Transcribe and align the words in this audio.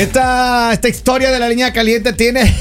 Esta, 0.00 0.72
esta 0.72 0.88
historia 0.88 1.30
de 1.30 1.38
la 1.38 1.48
línea 1.48 1.72
caliente 1.72 2.12
tiene. 2.12 2.42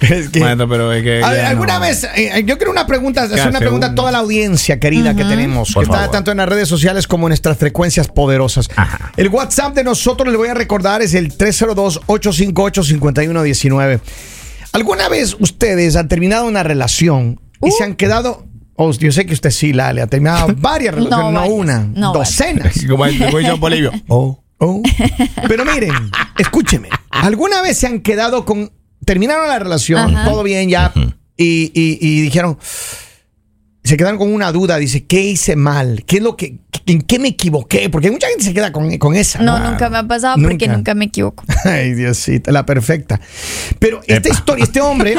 es 0.00 0.28
que- 0.28 0.40
Maestro, 0.40 0.68
pero 0.68 0.92
es 0.92 1.02
que. 1.02 1.22
A 1.24 1.30
ver, 1.30 1.44
alguna 1.46 1.74
no. 1.74 1.80
vez, 1.80 2.04
eh, 2.16 2.42
yo 2.44 2.56
quiero 2.58 2.70
una 2.72 2.86
pregunta, 2.86 3.22
hacer 3.22 3.48
una 3.48 3.58
pregunta 3.60 3.86
a 3.88 3.94
toda 3.94 4.10
la 4.12 4.18
audiencia 4.18 4.78
querida 4.78 5.14
que 5.14 5.24
tenemos, 5.24 5.72
Por 5.72 5.84
que 5.86 5.90
está 5.92 6.10
tanto 6.10 6.30
en 6.32 6.36
las 6.38 6.48
redes 6.48 6.68
sociales 6.68 7.06
como 7.06 7.26
en 7.26 7.30
nuestras 7.30 7.56
frecuencias 7.58 8.08
poderosas. 8.08 8.68
Ajá. 8.76 9.12
El 9.16 9.28
WhatsApp 9.28 9.74
de 9.74 9.84
nosotros, 9.84 10.28
les 10.28 10.36
voy 10.36 10.48
a 10.48 10.54
recordar, 10.54 11.02
es 11.02 11.14
el 11.14 11.36
302-858-5119. 11.36 14.00
¿Alguna 14.72 15.08
vez 15.08 15.36
ustedes 15.38 15.96
han 15.96 16.08
terminado 16.08 16.46
una 16.46 16.62
relación 16.62 17.40
y 17.62 17.68
Uh. 17.68 17.72
se 17.78 17.84
han 17.84 17.94
quedado, 17.94 18.44
oh, 18.76 18.92
yo 18.92 19.12
sé 19.12 19.24
que 19.24 19.32
usted 19.34 19.50
sí, 19.50 19.72
Lale, 19.72 20.02
ha 20.02 20.06
terminado 20.06 20.48
varias 20.58 20.94
relaciones, 20.94 21.32
no, 21.32 21.40
varias, 21.40 21.58
una, 21.58 21.88
no 21.94 22.12
docenas. 22.12 22.74
Como 22.88 23.06
el 23.06 23.18
como 23.18 23.38
el 23.38 23.46
John 23.48 23.60
Bolivio. 23.60 23.92
Oh. 24.08 24.43
Oh. 24.66 24.82
Pero 25.48 25.64
miren, 25.64 25.92
escúcheme. 26.38 26.88
¿Alguna 27.10 27.60
vez 27.62 27.76
se 27.78 27.86
han 27.86 28.00
quedado 28.00 28.44
con. 28.44 28.72
Terminaron 29.04 29.46
la 29.48 29.58
relación, 29.58 30.16
Ajá. 30.16 30.24
todo 30.30 30.42
bien 30.42 30.68
ya, 30.70 30.92
y, 31.36 31.70
y- 31.74 31.98
y 32.00 32.20
dijeron. 32.22 32.58
Se 33.84 33.98
quedaron 33.98 34.16
con 34.18 34.32
una 34.32 34.50
duda, 34.50 34.78
dice, 34.78 35.04
¿qué 35.04 35.20
hice 35.20 35.56
mal? 35.56 36.04
¿Qué 36.06 36.16
es 36.16 36.22
lo 36.22 36.36
que, 36.38 36.56
¿En 36.86 37.02
qué 37.02 37.18
me 37.18 37.28
equivoqué? 37.28 37.90
Porque 37.90 38.10
mucha 38.10 38.28
gente 38.28 38.42
se 38.44 38.54
queda 38.54 38.72
con, 38.72 38.96
con 38.96 39.14
esa. 39.14 39.40
No, 39.42 39.58
nunca 39.58 39.90
me 39.90 39.98
ha 39.98 40.02
pasado 40.06 40.36
porque 40.42 40.68
Nunca. 40.68 40.94
me 40.94 41.04
equivoco. 41.06 41.44
Ay, 41.64 41.92
Diosito, 41.94 42.50
la 42.50 42.64
perfecta. 42.64 43.20
Pero 43.78 44.00
esta 44.06 44.30
historia, 44.30 44.64
este 44.64 44.80
hombre, 44.80 45.14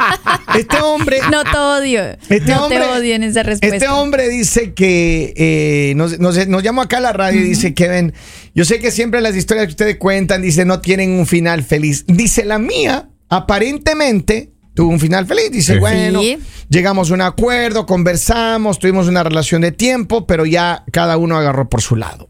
este 0.58 0.76
hombre, 0.80 1.18
No 1.30 1.42
te 1.44 1.56
odio. 1.56 2.02
Este 2.28 2.40
no 2.52 2.64
hombre- 2.66 2.78
te 2.80 2.86
odio 2.86 3.14
en 3.16 3.24
esa 3.24 3.42
respuesta. 3.42 3.76
Este 3.76 3.88
hombre 3.88 4.28
dice 4.28 4.74
que 4.74 5.34
eh, 5.36 5.94
nos, 5.96 6.18
nos- 6.20 6.46
nos 6.48 6.62
llamó 6.62 6.82
acá 6.82 6.98
a 6.98 7.00
la 7.00 7.12
radio 7.12 7.40
y 7.40 7.44
dice, 7.44 7.74
Kevin, 7.74 8.12
yo 8.54 8.64
sé 8.64 8.78
que 8.78 8.92
siempre 8.92 9.20
las 9.20 9.34
historias 9.34 9.66
que 9.66 9.70
ustedes 9.72 9.96
cuentan, 9.96 10.40
dice, 10.42 10.64
no 10.64 10.80
tienen 10.80 11.10
un 11.10 11.26
final 11.26 11.64
feliz. 11.64 12.04
Dice, 12.06 12.44
la 12.44 12.58
mía, 12.60 13.08
aparentemente, 13.28 14.52
tuvo 14.74 14.90
un 14.90 15.00
final 15.00 15.26
feliz. 15.26 15.50
Dice, 15.50 15.74
Sí. 15.74 15.78
bueno, 15.78 16.20
Sí. 16.20 16.38
llegamos 16.68 17.10
a 17.10 17.14
un 17.14 17.20
acuerdo, 17.22 17.86
conversamos, 17.86 18.78
tuvimos 18.78 19.08
una 19.08 19.22
relación 19.22 19.62
de 19.62 19.72
tiempo, 19.72 20.26
pero 20.26 20.44
ya 20.46 20.84
cada 20.92 21.16
uno 21.16 21.36
agarró 21.36 21.68
por 21.68 21.80
su 21.82 21.96
lado. 21.96 22.28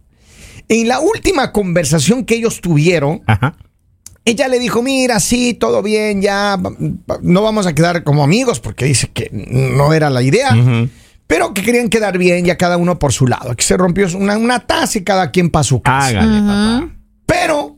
En 0.69 0.89
la 0.89 1.01
última 1.01 1.53
conversación 1.53 2.25
que 2.25 2.37
ellos 2.37 2.61
tuvieron, 2.61 3.23
Ajá. 3.27 3.57
ella 4.25 4.49
le 4.49 4.59
dijo, 4.59 4.83
mira, 4.83 5.21
sí, 5.21 5.55
todo 5.55 5.83
bien, 5.83 6.23
ya 6.23 6.59
no 7.23 7.43
vamos 7.43 7.67
a 7.67 7.75
quedar 7.75 8.03
como 8.05 8.25
amigos 8.25 8.61
porque 8.61 8.87
dice 8.87 9.09
que 9.13 9.29
no 9.33 9.93
era 9.93 10.09
la 10.11 10.23
idea, 10.23 10.57
pero 11.27 11.53
que 11.55 11.63
querían 11.63 11.89
quedar 11.89 12.17
bien 12.19 12.45
ya 12.45 12.57
cada 12.57 12.77
uno 12.79 12.99
por 12.99 13.13
su 13.13 13.27
lado. 13.27 13.51
Aquí 13.51 13.65
se 13.65 13.77
rompió 13.77 14.07
una, 14.17 14.37
una 14.39 14.61
taza 14.61 14.99
y 14.99 15.05
cada 15.05 15.31
quien 15.31 15.51
para 15.51 15.65
su 15.65 15.81
casa. 15.83 16.09
Hágale, 16.09 16.41
papá. 16.41 16.89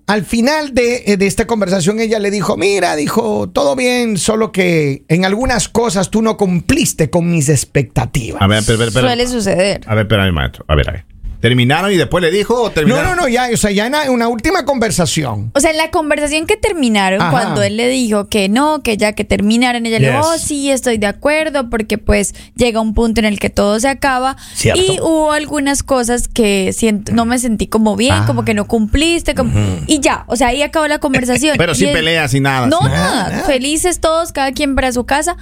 Pero 0.06 0.16
al 0.16 0.24
final 0.24 0.72
de, 0.72 1.02
eh, 1.06 1.16
de 1.16 1.26
esta 1.26 1.46
conversación 1.46 1.98
ella 2.00 2.18
le 2.18 2.30
dijo, 2.30 2.56
mira, 2.56 2.94
dijo, 2.96 3.48
todo 3.48 3.74
bien, 3.74 4.16
solo 4.18 4.52
que 4.52 5.04
en 5.08 5.24
algunas 5.24 5.68
cosas 5.68 6.10
tú 6.10 6.22
no 6.22 6.36
cumpliste 6.36 7.10
con 7.10 7.30
mis 7.30 7.48
expectativas. 7.48 8.40
A 8.40 8.46
ver, 8.46 8.62
pero, 8.66 8.78
pero, 8.78 8.90
pero- 8.92 9.06
Suele 9.08 9.26
suceder. 9.26 9.80
A 9.86 9.94
ver, 9.94 10.04
espera, 10.06 10.30
maestro. 10.32 10.64
A 10.68 10.74
ver, 10.76 10.88
a 10.88 10.92
ver. 10.92 11.04
¿Terminaron 11.46 11.92
y 11.92 11.96
después 11.96 12.22
le 12.22 12.30
dijo 12.32 12.60
o 12.60 12.64
No, 12.66 12.70
terminaron? 12.72 13.16
no, 13.16 13.22
no, 13.22 13.28
ya, 13.28 13.48
o 13.52 13.56
sea, 13.56 13.70
ya 13.70 13.86
en 13.86 14.10
una 14.10 14.26
última 14.26 14.64
conversación. 14.64 15.52
O 15.54 15.60
sea, 15.60 15.70
en 15.70 15.76
la 15.76 15.90
conversación 15.92 16.46
que 16.46 16.56
terminaron, 16.56 17.20
Ajá. 17.22 17.30
cuando 17.30 17.62
él 17.62 17.76
le 17.76 17.88
dijo 17.88 18.28
que 18.28 18.48
no, 18.48 18.82
que 18.82 18.96
ya 18.96 19.12
que 19.12 19.24
terminaran, 19.24 19.86
ella 19.86 19.98
le 20.00 20.10
dijo, 20.10 20.20
oh, 20.24 20.38
sí, 20.38 20.70
estoy 20.70 20.98
de 20.98 21.06
acuerdo, 21.06 21.70
porque 21.70 21.98
pues 21.98 22.34
llega 22.56 22.80
un 22.80 22.94
punto 22.94 23.20
en 23.20 23.26
el 23.26 23.38
que 23.38 23.48
todo 23.50 23.78
se 23.78 23.88
acaba. 23.88 24.36
Cierto. 24.54 24.82
Y 24.82 24.98
hubo 25.00 25.30
algunas 25.32 25.82
cosas 25.82 26.26
que 26.28 26.72
siento, 26.72 27.12
no 27.12 27.24
me 27.26 27.38
sentí 27.38 27.68
como 27.68 27.94
bien, 27.96 28.14
Ah. 28.14 28.24
como 28.26 28.44
que 28.44 28.54
no 28.54 28.66
cumpliste, 28.66 29.34
como- 29.34 29.52
y 29.86 30.00
ya, 30.00 30.24
o 30.26 30.34
sea, 30.36 30.48
ahí 30.48 30.62
acabó 30.62 30.88
la 30.88 30.98
conversación. 30.98 31.56
Pero 31.58 31.72
Y 31.72 31.76
sin 31.76 31.88
él- 31.88 31.94
pelea, 31.94 32.26
sin 32.28 32.42
nada. 32.42 32.66
No, 32.66 32.80
nada, 32.80 33.28
nada. 33.30 33.44
felices 33.44 34.00
todos, 34.00 34.32
cada 34.32 34.50
quien 34.52 34.74
para 34.74 34.90
su 34.92 35.04
casa, 35.06 35.36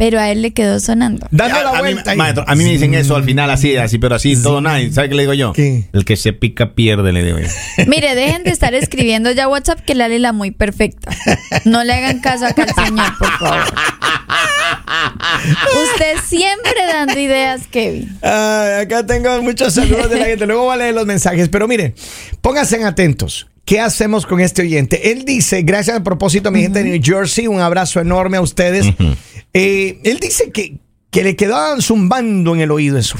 pero 0.00 0.18
a 0.18 0.30
él 0.30 0.40
le 0.40 0.52
quedó 0.52 0.80
sonando. 0.80 1.26
Dando 1.30 1.58
A- 1.58 1.62
la 1.62 1.68
a 1.68 1.82
mí- 1.82 1.92
vuelta. 1.92 2.12
ahí. 2.12 2.16
maestro, 2.16 2.42
a 2.48 2.54
mí 2.54 2.64
me 2.64 2.70
dicen 2.70 2.94
eso 2.94 3.16
al 3.16 3.24
final 3.24 3.50
así, 3.50 3.76
así, 3.76 3.98
pero 3.98 4.14
así, 4.14 4.34
todo 4.42 4.62
nada. 4.62 4.80
¿Y 4.80 4.90
¿Sabe 4.90 5.10
qué 5.10 5.14
le 5.14 5.24
digo 5.24 5.34
yo? 5.34 5.52
¿Qué? 5.52 5.84
El 5.92 6.06
que 6.06 6.16
se 6.16 6.32
pica 6.32 6.72
pierde, 6.74 7.12
le 7.12 7.22
digo 7.22 7.38
yo. 7.38 7.48
Mire, 7.86 8.14
dejen 8.14 8.42
de 8.42 8.50
estar 8.50 8.72
escribiendo 8.72 9.30
ya 9.30 9.46
WhatsApp 9.46 9.80
que 9.80 9.94
Lali 9.94 10.18
la 10.18 10.32
muy 10.32 10.52
perfecta. 10.52 11.10
No 11.66 11.84
le 11.84 11.92
hagan 11.92 12.20
caso 12.20 12.46
acá 12.46 12.62
al 12.62 12.86
señor, 12.86 13.12
por 13.18 13.30
favor. 13.38 13.64
Usted 15.84 16.14
siempre 16.26 16.72
dando 16.90 17.18
ideas, 17.18 17.66
Kevin. 17.70 18.08
Ay, 18.22 18.82
acá 18.84 19.04
tengo 19.04 19.42
muchos 19.42 19.74
saludos 19.74 20.08
de 20.08 20.18
la 20.18 20.24
gente. 20.24 20.46
Luego 20.46 20.62
voy 20.64 20.74
a 20.74 20.76
leer 20.78 20.94
los 20.94 21.04
mensajes. 21.04 21.50
Pero 21.50 21.68
miren, 21.68 21.94
pónganse 22.40 22.82
atentos. 22.82 23.48
¿Qué 23.66 23.78
hacemos 23.78 24.26
con 24.26 24.40
este 24.40 24.62
oyente? 24.62 25.12
Él 25.12 25.24
dice, 25.24 25.62
gracias 25.62 25.96
a 25.98 26.02
propósito, 26.02 26.50
mi 26.50 26.62
gente 26.62 26.82
de 26.82 26.90
New 26.90 27.00
Jersey, 27.04 27.46
un 27.46 27.60
abrazo 27.60 28.00
enorme 28.00 28.38
a 28.38 28.40
ustedes. 28.40 28.86
Eh, 29.54 30.00
él 30.04 30.18
dice 30.20 30.50
que, 30.52 30.78
que 31.10 31.22
le 31.24 31.36
quedaban 31.36 31.82
zumbando 31.82 32.54
en 32.54 32.60
el 32.60 32.70
oído 32.70 32.98
eso. 32.98 33.16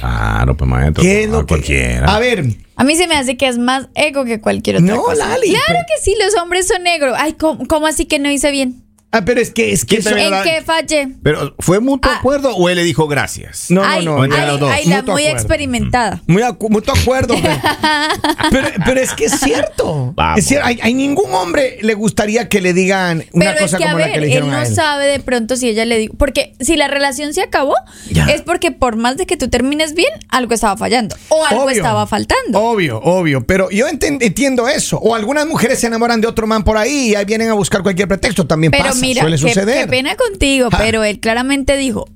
Claro, 0.00 0.56
pues 0.56 0.68
maestro. 0.70 1.02
¿Qué 1.02 1.22
es 1.24 1.28
a 1.28 1.32
lo 1.32 1.40
que- 1.40 1.46
cualquiera. 1.54 2.14
A 2.14 2.18
ver, 2.18 2.44
A 2.76 2.84
mí 2.84 2.94
se 2.94 3.08
me 3.08 3.16
hace 3.16 3.36
que 3.36 3.48
es 3.48 3.58
más 3.58 3.88
ego 3.96 4.24
que 4.24 4.40
cualquier 4.40 4.76
otra 4.76 4.94
No, 4.94 5.02
cosa. 5.02 5.26
Lali, 5.28 5.48
Claro 5.48 5.64
pero- 5.66 5.80
que 5.88 6.02
sí, 6.04 6.14
los 6.22 6.40
hombres 6.40 6.68
son 6.68 6.82
negros. 6.84 7.16
Ay, 7.18 7.32
¿cómo, 7.32 7.66
cómo 7.66 7.86
así 7.88 8.04
que 8.06 8.18
no 8.20 8.30
hice 8.30 8.50
bien? 8.52 8.84
Ah, 9.12 9.24
pero 9.24 9.40
es 9.40 9.50
que 9.50 9.72
es 9.72 9.84
que 9.84 9.96
¿Quién 9.98 10.02
te 10.04 10.08
eso- 10.10 10.18
¿En 10.18 10.30
la- 10.30 10.42
qué 10.42 10.62
fallé? 10.64 11.08
Pero, 11.22 11.54
¿fue 11.58 11.80
mutuo 11.80 12.10
Ah. 12.12 12.16
acuerdo 12.18 12.54
o 12.56 12.68
él 12.68 12.76
le 12.76 12.84
dijo 12.84 13.06
gracias? 13.08 13.66
No, 13.70 13.82
ay, 13.84 14.04
no, 14.04 14.18
no. 14.18 14.24
entre 14.24 14.46
los 14.46 14.60
dos. 14.60 14.70
ay, 14.72 14.84
la 14.86 15.02
muy 15.02 15.22
acuerdo. 15.22 15.28
experimentada. 15.38 16.22
Muy 16.26 16.42
acu- 16.42 16.68
mutuo 16.70 16.94
acuerdo. 16.94 17.34
pero, 17.40 17.54
pero, 18.50 18.68
pero 18.84 19.00
es 19.00 19.12
que 19.14 19.24
es 19.26 19.38
cierto. 19.40 20.12
Vamos. 20.14 20.38
Es 20.38 20.46
cierto. 20.46 20.66
Hay, 20.66 20.78
hay 20.82 20.94
ningún 20.94 21.32
hombre 21.32 21.78
le 21.82 21.94
gustaría 21.94 22.48
que 22.48 22.60
le 22.60 22.72
digan 22.72 23.24
una 23.32 23.44
Pero 23.46 23.56
es 23.56 23.62
cosa 23.62 23.78
que, 23.78 23.84
a 23.84 23.86
como 23.88 23.98
la 23.98 24.04
ver, 24.06 24.14
que 24.14 24.20
le 24.20 24.26
él 24.26 24.30
dijeron 24.30 24.50
no 24.50 24.56
a 24.58 24.62
él. 24.66 24.74
sabe 24.74 25.06
de 25.06 25.20
pronto 25.20 25.56
si 25.56 25.68
ella 25.68 25.84
le 25.84 25.98
dijo. 25.98 26.14
Porque 26.16 26.54
si 26.60 26.76
la 26.76 26.88
relación 26.88 27.32
se 27.34 27.42
acabó, 27.42 27.74
Ya. 28.10 28.26
es 28.26 28.42
porque 28.42 28.70
por 28.72 28.96
más 28.96 29.16
de 29.16 29.26
que 29.26 29.36
tú 29.36 29.48
termines 29.48 29.94
bien, 29.94 30.10
algo 30.28 30.54
estaba 30.54 30.76
fallando. 30.76 31.16
O 31.28 31.44
algo 31.44 31.64
Obvio. 31.64 31.76
estaba 31.76 32.06
faltando. 32.06 32.58
Obvio, 32.60 33.00
obvio. 33.02 33.46
Pero 33.46 33.70
yo 33.70 33.86
entiendo 33.88 34.68
eso. 34.68 34.98
O 34.98 35.14
algunas 35.14 35.46
mujeres 35.46 35.78
se 35.80 35.86
enamoran 35.86 36.20
de 36.20 36.26
otro 36.26 36.46
man 36.46 36.64
por 36.64 36.76
ahí 36.76 37.10
y 37.10 37.14
ahí 37.14 37.24
vienen 37.24 37.48
a 37.50 37.54
buscar 37.54 37.82
cualquier 37.82 38.08
pretexto. 38.08 38.46
También 38.46 38.70
Pero 38.70 38.84
pasa, 38.84 38.97
mira, 39.00 39.20
suele 39.22 39.36
qué, 39.36 39.42
suceder. 39.42 39.80
qué 39.84 39.86
pena 39.88 40.16
contigo, 40.16 40.68
pero 40.76 41.04
él 41.04 41.20
claramente 41.20 41.76
dijo, 41.76 42.06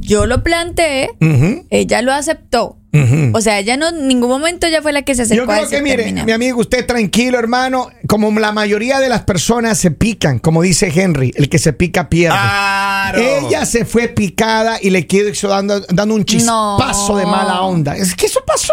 yo 0.00 0.26
lo 0.26 0.42
planteé, 0.42 1.10
ella 1.70 2.02
lo 2.02 2.12
aceptó. 2.12 2.76
O 3.32 3.40
sea, 3.40 3.58
ella 3.60 3.76
no, 3.76 3.90
en 3.90 4.08
ningún 4.08 4.28
momento 4.28 4.66
ella 4.66 4.82
fue 4.82 4.92
la 4.92 5.02
que 5.02 5.14
se 5.14 5.22
acercó 5.22 5.44
Yo 5.44 5.50
a 5.52 5.54
creo 5.54 5.60
decir, 5.68 5.78
que, 5.78 5.82
mire, 5.84 5.96
"Terminamos". 5.98 6.26
mi 6.26 6.32
amigo, 6.32 6.58
usted 6.60 6.84
tranquilo, 6.84 7.38
hermano. 7.38 7.90
Como 8.08 8.30
la 8.40 8.50
mayoría 8.50 8.98
de 8.98 9.08
las 9.08 9.22
personas 9.22 9.78
se 9.78 9.90
pican, 9.92 10.38
como 10.40 10.62
dice 10.62 10.90
Henry, 10.92 11.32
el 11.36 11.48
que 11.48 11.58
se 11.58 11.72
pica 11.72 12.08
pierde. 12.08 12.36
Claro. 12.36 13.18
Ella 13.20 13.66
se 13.66 13.84
fue 13.84 14.08
picada 14.08 14.78
y 14.82 14.90
le 14.90 15.06
quedó 15.06 15.30
dando, 15.48 15.80
dando 15.90 16.14
un 16.14 16.24
chispazo 16.24 17.12
No. 17.12 17.18
de 17.18 17.26
mala 17.26 17.60
onda. 17.62 17.96
Es 17.96 18.14
que 18.16 18.26
eso 18.26 18.40
pasó. 18.44 18.72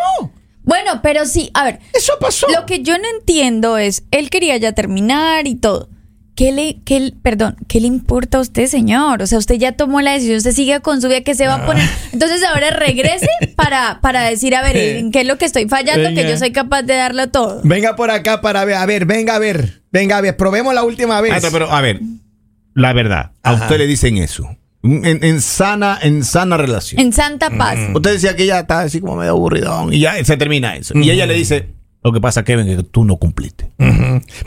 Bueno, 0.63 1.01
pero 1.03 1.25
sí, 1.27 1.51
a 1.53 1.63
ver, 1.65 1.79
Eso 1.93 2.13
pasó. 2.19 2.47
lo 2.49 2.65
que 2.65 2.81
yo 2.81 2.97
no 2.97 3.03
entiendo 3.19 3.77
es, 3.77 4.03
él 4.09 4.31
quería 4.31 4.57
ya 4.57 4.71
terminar 4.71 5.45
y 5.45 5.53
todo. 5.55 5.89
¿Qué 6.35 6.51
le, 6.51 6.81
qué, 6.83 7.13
perdón, 7.23 7.55
¿qué 7.69 7.79
le 7.79 7.87
importa 7.87 8.39
a 8.39 8.41
usted, 8.41 8.67
señor? 8.67 9.21
O 9.21 9.27
sea, 9.27 9.37
usted 9.37 9.55
ya 9.55 9.71
tomó 9.71 10.01
la 10.01 10.11
decisión, 10.11 10.35
usted 10.35 10.51
sigue 10.51 10.81
con 10.81 11.01
su 11.01 11.07
vida 11.07 11.21
que 11.21 11.33
se 11.33 11.47
va 11.47 11.55
a 11.55 11.65
poner. 11.65 11.87
Entonces 12.11 12.43
ahora 12.43 12.71
regrese 12.71 13.29
para, 13.55 13.99
para 14.01 14.23
decir, 14.23 14.53
a 14.53 14.61
ver, 14.61 14.75
¿en 14.75 15.11
qué 15.11 15.21
es 15.21 15.27
lo 15.27 15.37
que 15.37 15.45
estoy 15.45 15.69
fallando? 15.69 16.09
Que 16.09 16.29
yo 16.29 16.37
soy 16.37 16.51
capaz 16.51 16.81
de 16.81 16.95
darlo 16.95 17.29
todo. 17.29 17.61
Venga 17.63 17.95
por 17.95 18.11
acá 18.11 18.41
para 18.41 18.65
ver. 18.65 18.75
A 18.75 18.85
ver, 18.85 19.05
venga 19.05 19.35
a 19.35 19.39
ver. 19.39 19.83
Venga 19.93 20.17
a 20.17 20.21
ver. 20.21 20.35
Probemos 20.35 20.73
la 20.73 20.83
última 20.83 21.21
vez. 21.21 21.33
Pero 21.49 21.71
a 21.71 21.79
ver, 21.79 22.01
la 22.73 22.91
verdad, 22.91 23.31
a 23.41 23.53
usted 23.53 23.77
le 23.77 23.87
dicen 23.87 24.17
eso. 24.17 24.57
En, 24.83 25.23
en 25.23 25.41
sana, 25.41 25.97
en 26.01 26.25
sana 26.25 26.57
relación. 26.57 26.99
En 26.99 27.13
Santa 27.13 27.49
Paz. 27.49 27.79
Usted 27.93 28.11
decía 28.11 28.35
que 28.35 28.43
ella 28.43 28.59
está 28.59 28.81
así 28.81 28.99
como 28.99 29.15
medio 29.15 29.31
aburridón 29.31 29.93
y 29.93 30.01
ya 30.01 30.21
se 30.23 30.35
termina 30.35 30.75
eso. 30.75 30.93
Y 30.95 31.09
ella 31.09 31.25
le 31.25 31.33
dice, 31.33 31.69
lo 32.05 32.13
que 32.13 32.21
pasa, 32.21 32.43
Kevin, 32.43 32.69
es 32.69 32.77
que 32.77 32.83
tú 32.83 33.03
no 33.03 33.17
cumpliste. 33.17 33.71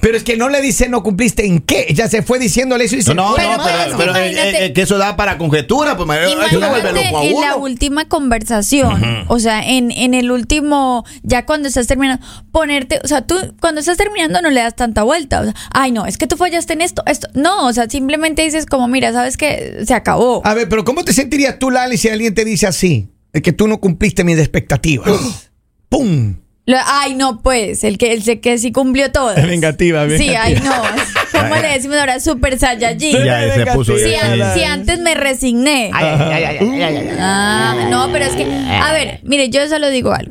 Pero 0.01 0.17
es 0.17 0.23
que 0.23 0.37
no 0.37 0.49
le 0.49 0.61
dice 0.61 0.89
no 0.89 1.03
cumpliste 1.03 1.45
en 1.45 1.59
qué. 1.59 1.87
Ella 1.89 2.09
se 2.09 2.23
fue 2.23 2.39
diciéndole 2.39 2.85
eso 2.85 2.95
y 2.95 2.99
dice. 2.99 3.17
No, 3.17 3.31
no, 3.31 3.35
Pero, 3.35 3.57
no, 3.57 3.65
pero 3.65 3.77
pero, 3.77 3.83
es 3.83 3.97
que 3.97 3.97
pero, 3.97 4.17
eh, 4.17 4.67
eh, 4.67 4.73
que 4.73 4.83
eso 4.83 4.97
da 4.97 5.17
para 5.17 5.39
conjetura, 5.39 5.97
pues 5.97 6.09
a 6.09 6.25
en 6.25 7.41
la 7.41 7.57
última 7.57 8.05
conversación, 8.07 9.25
o 9.27 9.41
sea, 9.41 9.69
en, 9.69 9.91
en 9.91 10.15
el 10.15 10.31
último, 10.31 11.05
ya 11.25 11.47
cuando 11.47 11.67
estás 11.67 11.89
terminando, 11.89 12.25
ponerte, 12.53 13.01
o 13.03 13.09
sea, 13.09 13.27
tú 13.27 13.35
cuando 13.61 13.81
estás 13.81 13.97
terminando 13.97 14.41
no 14.41 14.51
le 14.51 14.61
das 14.61 14.77
tanta 14.77 15.03
vuelta, 15.03 15.41
o 15.41 15.45
sea, 15.45 15.55
ay 15.73 15.91
no, 15.91 16.07
es 16.07 16.17
que 16.17 16.29
tú 16.29 16.37
fallaste 16.37 16.75
en 16.75 16.81
esto, 16.81 17.03
esto, 17.07 17.27
no, 17.35 17.67
o 17.67 17.73
sea, 17.73 17.91
simplemente 17.91 18.43
dices 18.43 18.67
como, 18.67 18.87
mira, 18.87 19.13
sabes 19.13 19.37
que 19.37 19.83
se 19.85 19.95
acabó. 19.95 20.47
A 20.47 20.55
ver, 20.55 20.69
pero 20.69 20.85
¿cómo 20.85 21.03
te 21.03 21.13
sentirías 21.13 21.59
tú, 21.59 21.73
Lali, 21.73 21.99
si 21.99 22.09
alguien 22.09 22.35
te 22.35 22.45
dice 22.45 22.69
así? 22.69 23.09
Que 23.33 23.53
tú 23.53 23.67
no 23.67 23.81
cumpliste 23.81 24.23
mis 24.23 24.39
expectativas. 24.39 25.51
¡Pum! 25.89 26.37
Lo- 26.69 26.77
ay 26.85 27.15
no, 27.15 27.41
pues, 27.41 27.83
el 27.83 27.97
que, 27.97 28.13
el 28.13 28.41
que 28.41 28.59
sí 28.59 28.73
cumplió 28.73 29.11
todo. 29.11 29.35
Vengativa, 29.37 30.07
Sí, 30.11 30.35
ay 30.35 30.55
no, 30.63 30.73
¿cómo 31.33 31.55
le 31.57 31.69
decimos 31.69 31.97
ahora? 31.97 32.21
Super 32.21 32.59
Saiyajin. 32.59 33.25
Ya, 33.25 33.55
se 33.55 33.67
puso 33.69 33.97
Si, 33.97 34.11
ya. 34.11 34.33
an- 34.33 34.55
si 34.55 34.65
antes 34.65 34.99
me 35.01 35.15
resigné. 35.15 35.91
Ah, 35.95 37.75
no, 37.91 38.11
pero 38.13 38.25
es 38.27 38.33
que, 38.33 38.45
a 38.45 38.93
ver, 38.93 39.21
mire, 39.23 39.49
yo 39.51 39.67
solo 39.69 39.89
digo 39.91 40.13
algo. 40.13 40.31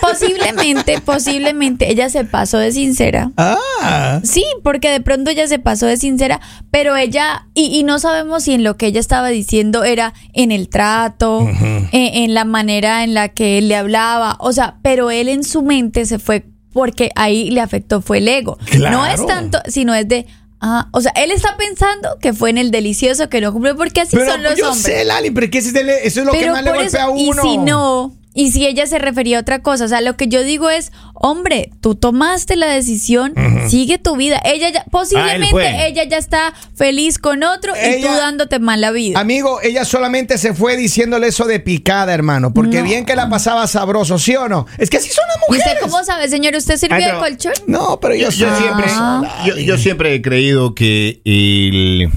Posiblemente, 0.00 1.00
posiblemente 1.00 1.90
ella 1.90 2.08
se 2.10 2.24
pasó 2.24 2.58
de 2.58 2.72
sincera. 2.72 3.30
Ah. 3.36 4.20
Sí, 4.24 4.44
porque 4.62 4.90
de 4.90 5.00
pronto 5.00 5.30
ella 5.30 5.46
se 5.48 5.58
pasó 5.58 5.86
de 5.86 5.96
sincera, 5.96 6.40
pero 6.70 6.96
ella, 6.96 7.46
y, 7.54 7.66
y 7.78 7.82
no 7.84 7.98
sabemos 7.98 8.44
si 8.44 8.54
en 8.54 8.64
lo 8.64 8.76
que 8.76 8.86
ella 8.86 9.00
estaba 9.00 9.28
diciendo 9.28 9.84
era 9.84 10.14
en 10.32 10.52
el 10.52 10.68
trato, 10.68 11.40
en, 11.48 11.88
en 11.92 12.34
la 12.34 12.44
manera 12.44 13.04
en 13.04 13.14
la 13.14 13.28
que 13.28 13.58
él 13.58 13.68
le 13.68 13.76
hablaba, 13.76 14.36
o 14.40 14.52
sea, 14.52 14.76
pero 14.82 15.10
él 15.10 15.28
en 15.28 15.44
su 15.44 15.62
mente 15.62 16.04
se 16.06 16.18
fue 16.18 16.44
porque 16.72 17.10
ahí 17.16 17.50
le 17.50 17.60
afectó 17.60 18.00
fue 18.00 18.18
el 18.18 18.28
ego. 18.28 18.58
No 18.90 19.04
es 19.06 19.20
Claro. 19.20 19.26
tanto, 19.26 19.58
sino 19.68 19.94
es 19.94 20.08
de, 20.08 20.26
ah, 20.60 20.88
o 20.92 21.00
sea, 21.02 21.12
él 21.16 21.30
está 21.30 21.56
pensando 21.58 22.16
que 22.20 22.32
fue 22.32 22.48
en 22.50 22.56
el 22.58 22.70
delicioso 22.70 23.28
que 23.28 23.40
no 23.42 23.52
cumplió 23.52 23.76
porque 23.76 24.00
así 24.00 24.16
Pero 24.16 24.32
son 24.32 24.42
los 24.42 24.56
yo 24.56 24.70
hombres. 24.70 24.82
sé, 24.82 25.04
Lali, 25.04 25.30
pero 25.30 25.50
que 25.50 25.58
ese 25.58 25.68
es 25.68 25.74
el- 25.74 25.88
eso 25.90 26.20
es 26.20 26.26
lo 26.26 26.32
que 26.32 26.50
más 26.50 26.64
le 26.64 26.70
golpea 26.70 26.86
eso, 26.86 26.98
a 27.00 27.10
uno. 27.10 27.20
y 27.20 27.32
si 27.50 27.58
no, 27.58 28.14
y 28.34 28.52
si 28.52 28.66
ella 28.66 28.86
se 28.86 28.98
refería 28.98 29.38
a 29.38 29.40
otra 29.40 29.60
cosa, 29.62 29.84
o 29.84 29.88
sea, 29.88 30.00
lo 30.00 30.16
que 30.16 30.28
yo 30.28 30.42
digo 30.42 30.70
es, 30.70 30.92
hombre, 31.14 31.70
tú 31.80 31.94
tomaste 31.94 32.56
la 32.56 32.66
decisión, 32.66 33.34
sigue 33.68 33.98
tu 33.98 34.16
vida. 34.16 34.40
Ella 34.44 34.70
ya, 34.70 34.80
Ah, 34.80 34.90
posiblemente 34.90 35.86
ella 35.86 36.04
ya 36.04 36.16
está 36.16 36.54
feliz 36.74 37.18
con 37.18 37.42
otro 37.44 37.72
y 37.76 38.00
tú 38.00 38.06
dándote 38.08 38.58
mala 38.58 38.90
vida. 38.90 39.18
Amigo, 39.20 39.60
ella 39.62 39.84
solamente 39.84 40.38
se 40.38 40.54
fue 40.54 40.76
diciéndole 40.76 41.28
eso 41.28 41.44
de 41.44 41.60
picada, 41.60 42.12
hermano. 42.14 42.52
Porque 42.54 42.78
No. 42.78 42.84
bien 42.84 43.04
que 43.04 43.14
la 43.16 43.28
pasaba 43.28 43.66
sabroso, 43.66 44.18
¿sí 44.18 44.34
o 44.36 44.48
no? 44.48 44.66
Es 44.78 44.90
que 44.90 44.96
así 44.96 45.08
son 45.10 45.24
las 45.28 45.36
¿Y 45.36 45.52
usted 45.52 45.64
mujeres. 45.74 45.82
cómo 45.92 46.04
sabe, 46.04 46.28
señor? 46.28 46.54
¿Usted 46.56 46.76
sirvió 46.76 46.96
Ay, 46.96 47.02
de 47.04 47.08
pero- 47.10 47.20
colchón? 47.20 47.52
No, 47.66 48.00
pero 48.00 48.14
yo, 48.14 48.30
Yo, 48.30 48.46
yo 48.48 48.54
sé. 48.56 48.62
siempre, 48.62 48.84
Ah. 48.88 49.44
yo, 49.46 49.56
yo 49.58 49.78
siempre 49.78 50.14
he 50.14 50.22
creído 50.22 50.74
que 50.74 51.20
el, 51.24 52.08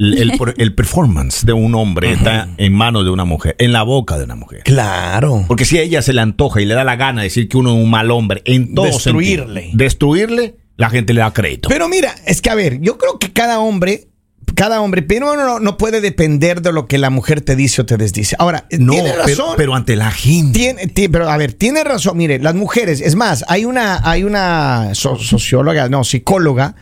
el, 0.00 0.18
el 0.18 0.32
per- 0.38 0.54
el 0.58 0.74
performance 0.74 1.44
de 1.46 1.52
un 1.52 1.74
hombre 1.76 2.12
está 2.12 2.48
en 2.56 2.72
manos 2.72 3.04
de 3.04 3.10
una 3.10 3.24
mujer, 3.24 3.54
en 3.58 3.72
la 3.72 3.82
boca 3.84 4.18
de 4.18 4.24
una 4.24 4.34
mujer. 4.34 4.62
Claro. 4.64 5.44
Porque 5.46 5.64
si 5.64 5.78
a 5.78 5.82
ella 5.82 6.02
se 6.02 6.12
le 6.12 6.20
antoja 6.20 6.60
y 6.60 6.64
le 6.64 6.74
da 6.74 6.82
la 6.82 6.96
gana 6.96 7.22
decir 7.22 7.48
que 7.48 7.56
uno 7.56 7.70
es 7.76 7.84
un 7.84 7.90
mal 7.90 8.10
hombre, 8.10 8.42
en 8.44 8.74
todo 8.74 8.86
Destruirle. 8.86 9.60
sentido, 9.62 9.78
destruirle, 9.78 10.56
la 10.76 10.90
gente 10.90 11.12
le 11.12 11.20
da 11.20 11.32
crédito. 11.32 11.68
Pero 11.68 11.88
mira, 11.88 12.14
es 12.26 12.40
que 12.40 12.50
a 12.50 12.54
ver, 12.54 12.80
yo 12.80 12.96
creo 12.98 13.18
que 13.18 13.32
cada 13.32 13.60
hombre, 13.60 14.08
cada 14.54 14.80
hombre, 14.80 15.02
pero 15.02 15.36
no, 15.36 15.60
no 15.60 15.76
puede 15.76 16.00
depender 16.00 16.60
de 16.62 16.72
lo 16.72 16.86
que 16.88 16.98
la 16.98 17.10
mujer 17.10 17.40
te 17.42 17.54
dice 17.54 17.82
o 17.82 17.86
te 17.86 17.96
desdice. 17.96 18.34
Ahora, 18.38 18.66
no, 18.78 18.92
tiene 18.94 19.12
razón. 19.12 19.26
pero, 19.26 19.54
pero 19.56 19.74
ante 19.74 19.94
la 19.96 20.10
gente. 20.10 20.58
Tiene, 20.58 20.86
ti- 20.88 21.08
pero 21.08 21.28
a 21.30 21.36
ver, 21.36 21.52
tiene 21.52 21.84
razón. 21.84 22.16
Mire, 22.16 22.38
las 22.40 22.54
mujeres, 22.54 23.00
es 23.00 23.14
más, 23.14 23.44
hay 23.48 23.64
una, 23.66 24.00
hay 24.02 24.24
una 24.24 24.94
so- 24.94 25.16
socióloga, 25.18 25.88
no, 25.88 26.02
psicóloga, 26.02 26.74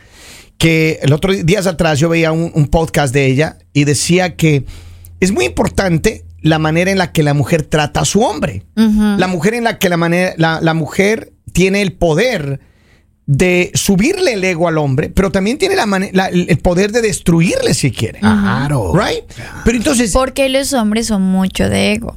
que 0.59 0.99
el 1.01 1.11
otro 1.13 1.33
días 1.33 1.65
atrás 1.65 1.97
yo 1.99 2.09
veía 2.09 2.31
un, 2.31 2.51
un 2.53 2.67
podcast 2.67 3.11
de 3.13 3.25
ella 3.25 3.57
y 3.73 3.85
decía 3.85 4.35
que 4.35 4.65
es 5.19 5.31
muy 5.31 5.45
importante 5.45 6.25
la 6.41 6.59
manera 6.59 6.91
en 6.91 6.97
la 6.99 7.11
que 7.11 7.23
la 7.23 7.33
mujer 7.33 7.63
trata 7.63 8.01
a 8.01 8.05
su 8.05 8.21
hombre. 8.21 8.63
La 8.75 9.27
mujer 9.27 9.55
en 9.55 9.63
la 9.63 9.79
que 9.79 9.89
la 9.89 9.97
manera, 9.97 10.33
la, 10.37 10.59
la 10.61 10.73
mujer 10.73 11.33
tiene 11.53 11.81
el 11.81 11.93
poder 11.93 12.59
de 13.25 13.71
subirle 13.73 14.33
el 14.33 14.43
ego 14.43 14.67
al 14.67 14.77
hombre, 14.77 15.09
pero 15.09 15.31
también 15.31 15.57
tiene 15.57 15.75
la 15.75 15.85
la- 16.13 16.27
el 16.27 16.47
el 16.49 16.57
poder 16.59 16.91
de 16.91 17.01
destruirle 17.01 17.73
si 17.73 17.91
quiere. 17.91 18.19
Claro. 18.19 18.91
Right? 18.93 19.23
Pero 19.65 19.77
entonces, 19.77 20.11
Porque 20.11 20.49
los 20.49 20.73
hombres 20.73 21.07
son 21.07 21.21
mucho 21.23 21.69
de 21.69 21.93
ego. 21.93 22.15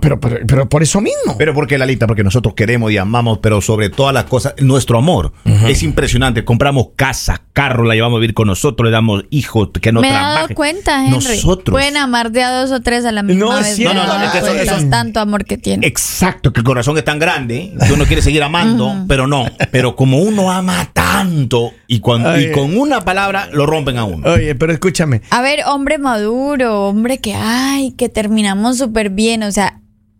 Pero, 0.00 0.20
pero, 0.20 0.38
pero 0.46 0.68
por 0.68 0.82
eso 0.82 1.00
mismo. 1.00 1.36
Pero 1.38 1.54
porque 1.54 1.78
Lalita, 1.78 2.06
porque 2.06 2.24
nosotros 2.24 2.54
queremos 2.54 2.92
y 2.92 2.98
amamos, 2.98 3.38
pero 3.38 3.60
sobre 3.60 3.88
todas 3.90 4.12
las 4.12 4.24
cosas, 4.24 4.54
nuestro 4.58 4.98
amor 4.98 5.32
es 5.66 5.82
impresionante. 5.82 6.44
Compramos 6.44 6.88
casa, 6.96 7.42
carro, 7.52 7.84
la 7.84 7.94
llevamos 7.94 8.18
a 8.18 8.20
vivir 8.20 8.34
con 8.34 8.48
nosotros, 8.48 8.84
le 8.86 8.90
damos 8.92 9.24
hijos 9.30 9.70
que 9.80 9.92
no 9.92 10.00
Me 10.00 10.08
he 10.08 10.12
dado 10.12 10.48
cuenta, 10.54 11.04
Henry. 11.04 11.10
Nosotros. 11.12 11.72
Pueden 11.74 11.96
amar 11.96 12.30
de 12.32 12.42
a 12.42 12.50
dos 12.50 12.70
o 12.72 12.80
tres 12.80 13.04
a 13.04 13.12
la 13.12 13.22
misma 13.22 13.44
No, 13.46 13.58
es 13.58 13.78
vez. 13.78 13.80
No, 13.80 13.94
no, 13.94 14.22
es 14.24 14.30
que 14.30 14.38
eso- 14.38 14.54
eso- 14.54 14.88
tanto 14.90 15.20
amor 15.20 15.44
que 15.44 15.56
tiene. 15.58 15.86
Exacto, 15.86 16.52
que 16.52 16.60
el 16.60 16.64
corazón 16.64 16.96
es 16.98 17.04
tan 17.04 17.18
grande 17.18 17.72
que 17.86 17.92
uno 17.92 18.04
quiere 18.06 18.22
seguir 18.22 18.42
amando, 18.42 18.92
pero 19.08 19.26
no. 19.26 19.44
Pero 19.70 19.96
como 19.96 20.18
uno 20.18 20.50
ama 20.50 20.90
tanto 20.92 21.72
y, 21.86 22.00
cuando, 22.00 22.38
y 22.40 22.50
con 22.52 22.76
una 22.76 23.00
palabra 23.02 23.48
lo 23.52 23.66
rompen 23.66 23.98
a 23.98 24.04
uno. 24.04 24.28
Oye, 24.32 24.54
pero 24.54 24.72
escúchame. 24.72 25.22
A 25.30 25.40
ver, 25.42 25.60
hombre 25.66 25.98
maduro, 25.98 26.86
hombre 26.88 27.18
que, 27.18 27.34
ay, 27.34 27.92
que 27.92 28.08
terminamos 28.08 28.78
súper 28.78 29.10
bien, 29.10 29.42
o 29.42 29.52
sea, 29.52 29.75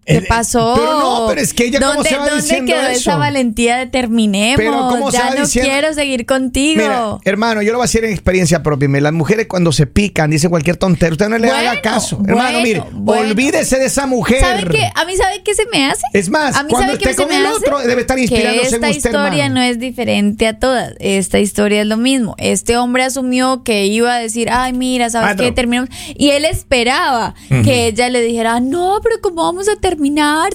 ¿qué 0.06 0.22
pasó? 0.22 0.74
pero 0.76 0.98
no, 0.98 1.26
pero 1.28 1.40
es 1.40 1.52
que 1.52 1.64
ella 1.66 1.80
cómo 1.80 1.94
¿Dónde, 1.94 2.08
se 2.08 2.16
va 2.16 2.26
¿dónde 2.28 2.42
diciendo 2.42 2.72
quedó 2.72 2.82
eso? 2.82 2.92
esa 3.10 3.16
valentía 3.16 3.76
de 3.76 3.86
terminemos? 3.86 4.56
Pero 4.56 4.72
¿cómo 4.88 5.10
se 5.10 5.18
ya 5.18 5.24
va 5.28 5.34
no 5.34 5.42
diciendo? 5.42 5.70
quiero 5.70 5.92
seguir 5.94 6.26
contigo. 6.26 6.80
Mira, 6.82 7.16
hermano, 7.24 7.62
yo 7.62 7.72
lo 7.72 7.78
voy 7.78 7.84
a 7.84 7.88
decir 7.88 8.04
en 8.04 8.12
experiencia 8.12 8.62
propia. 8.62 8.88
Las 8.88 9.12
mujeres 9.12 9.46
cuando 9.48 9.72
se 9.72 9.86
pican, 9.86 10.30
dicen 10.30 10.50
cualquier 10.50 10.76
tontera, 10.76 11.12
usted 11.12 11.28
no 11.28 11.38
le 11.38 11.48
haga 11.50 11.62
Bueno, 11.70 11.80
caso. 11.82 12.16
bueno, 12.18 12.32
hermano, 12.32 12.60
mire, 12.60 12.82
bueno. 12.92 13.22
olvídese 13.30 13.78
de 13.78 13.86
esa 13.86 14.06
mujer. 14.06 14.40
¿Sabe 14.40 14.64
qué? 14.70 14.88
A 14.94 15.04
mí, 15.04 15.16
¿sabe 15.16 15.42
qué 15.42 15.54
se 15.54 15.64
me 15.72 15.86
hace? 15.86 16.02
Es 16.12 16.28
más, 16.30 16.54
a 16.56 16.62
mí, 16.62 16.70
cuando 16.70 16.92
¿sabe 16.92 16.98
qué 17.02 17.10
esté 17.10 17.22
se 17.22 17.26
con 17.28 17.34
me 17.34 17.40
el 17.40 17.46
hace? 17.46 17.56
otro, 17.56 17.78
debe 17.80 18.00
estar 18.02 18.18
inspirándose 18.18 18.60
que 18.68 18.68
en 18.68 18.74
esta 18.84 18.86
usted, 18.90 18.96
historia 19.10 19.44
hermano. 19.46 19.54
no 19.60 19.66
es 19.66 19.78
diferente 19.78 20.46
a 20.46 20.58
todas. 20.58 20.92
Esta 21.00 21.38
historia 21.40 21.80
es 21.80 21.86
lo 21.86 21.96
mismo. 21.96 22.34
Este 22.38 22.76
hombre 22.76 23.02
asumió 23.02 23.64
que 23.64 23.86
iba 23.86 24.14
a 24.14 24.18
decir, 24.18 24.48
ay, 24.52 24.72
mira, 24.72 25.10
¿sabes 25.10 25.26
Maestro. 25.26 25.46
qué? 25.46 25.52
Terminamos. 25.52 25.90
Y 26.16 26.30
él 26.30 26.44
esperaba 26.44 27.34
que 27.64 27.86
ella 27.88 28.08
le 28.08 28.20
dijera, 28.22 28.60
no, 28.60 29.00
pero 29.02 29.16
¿cómo 29.20 29.42
vamos 29.42 29.68
a 29.68 29.74
terminar 29.80 29.95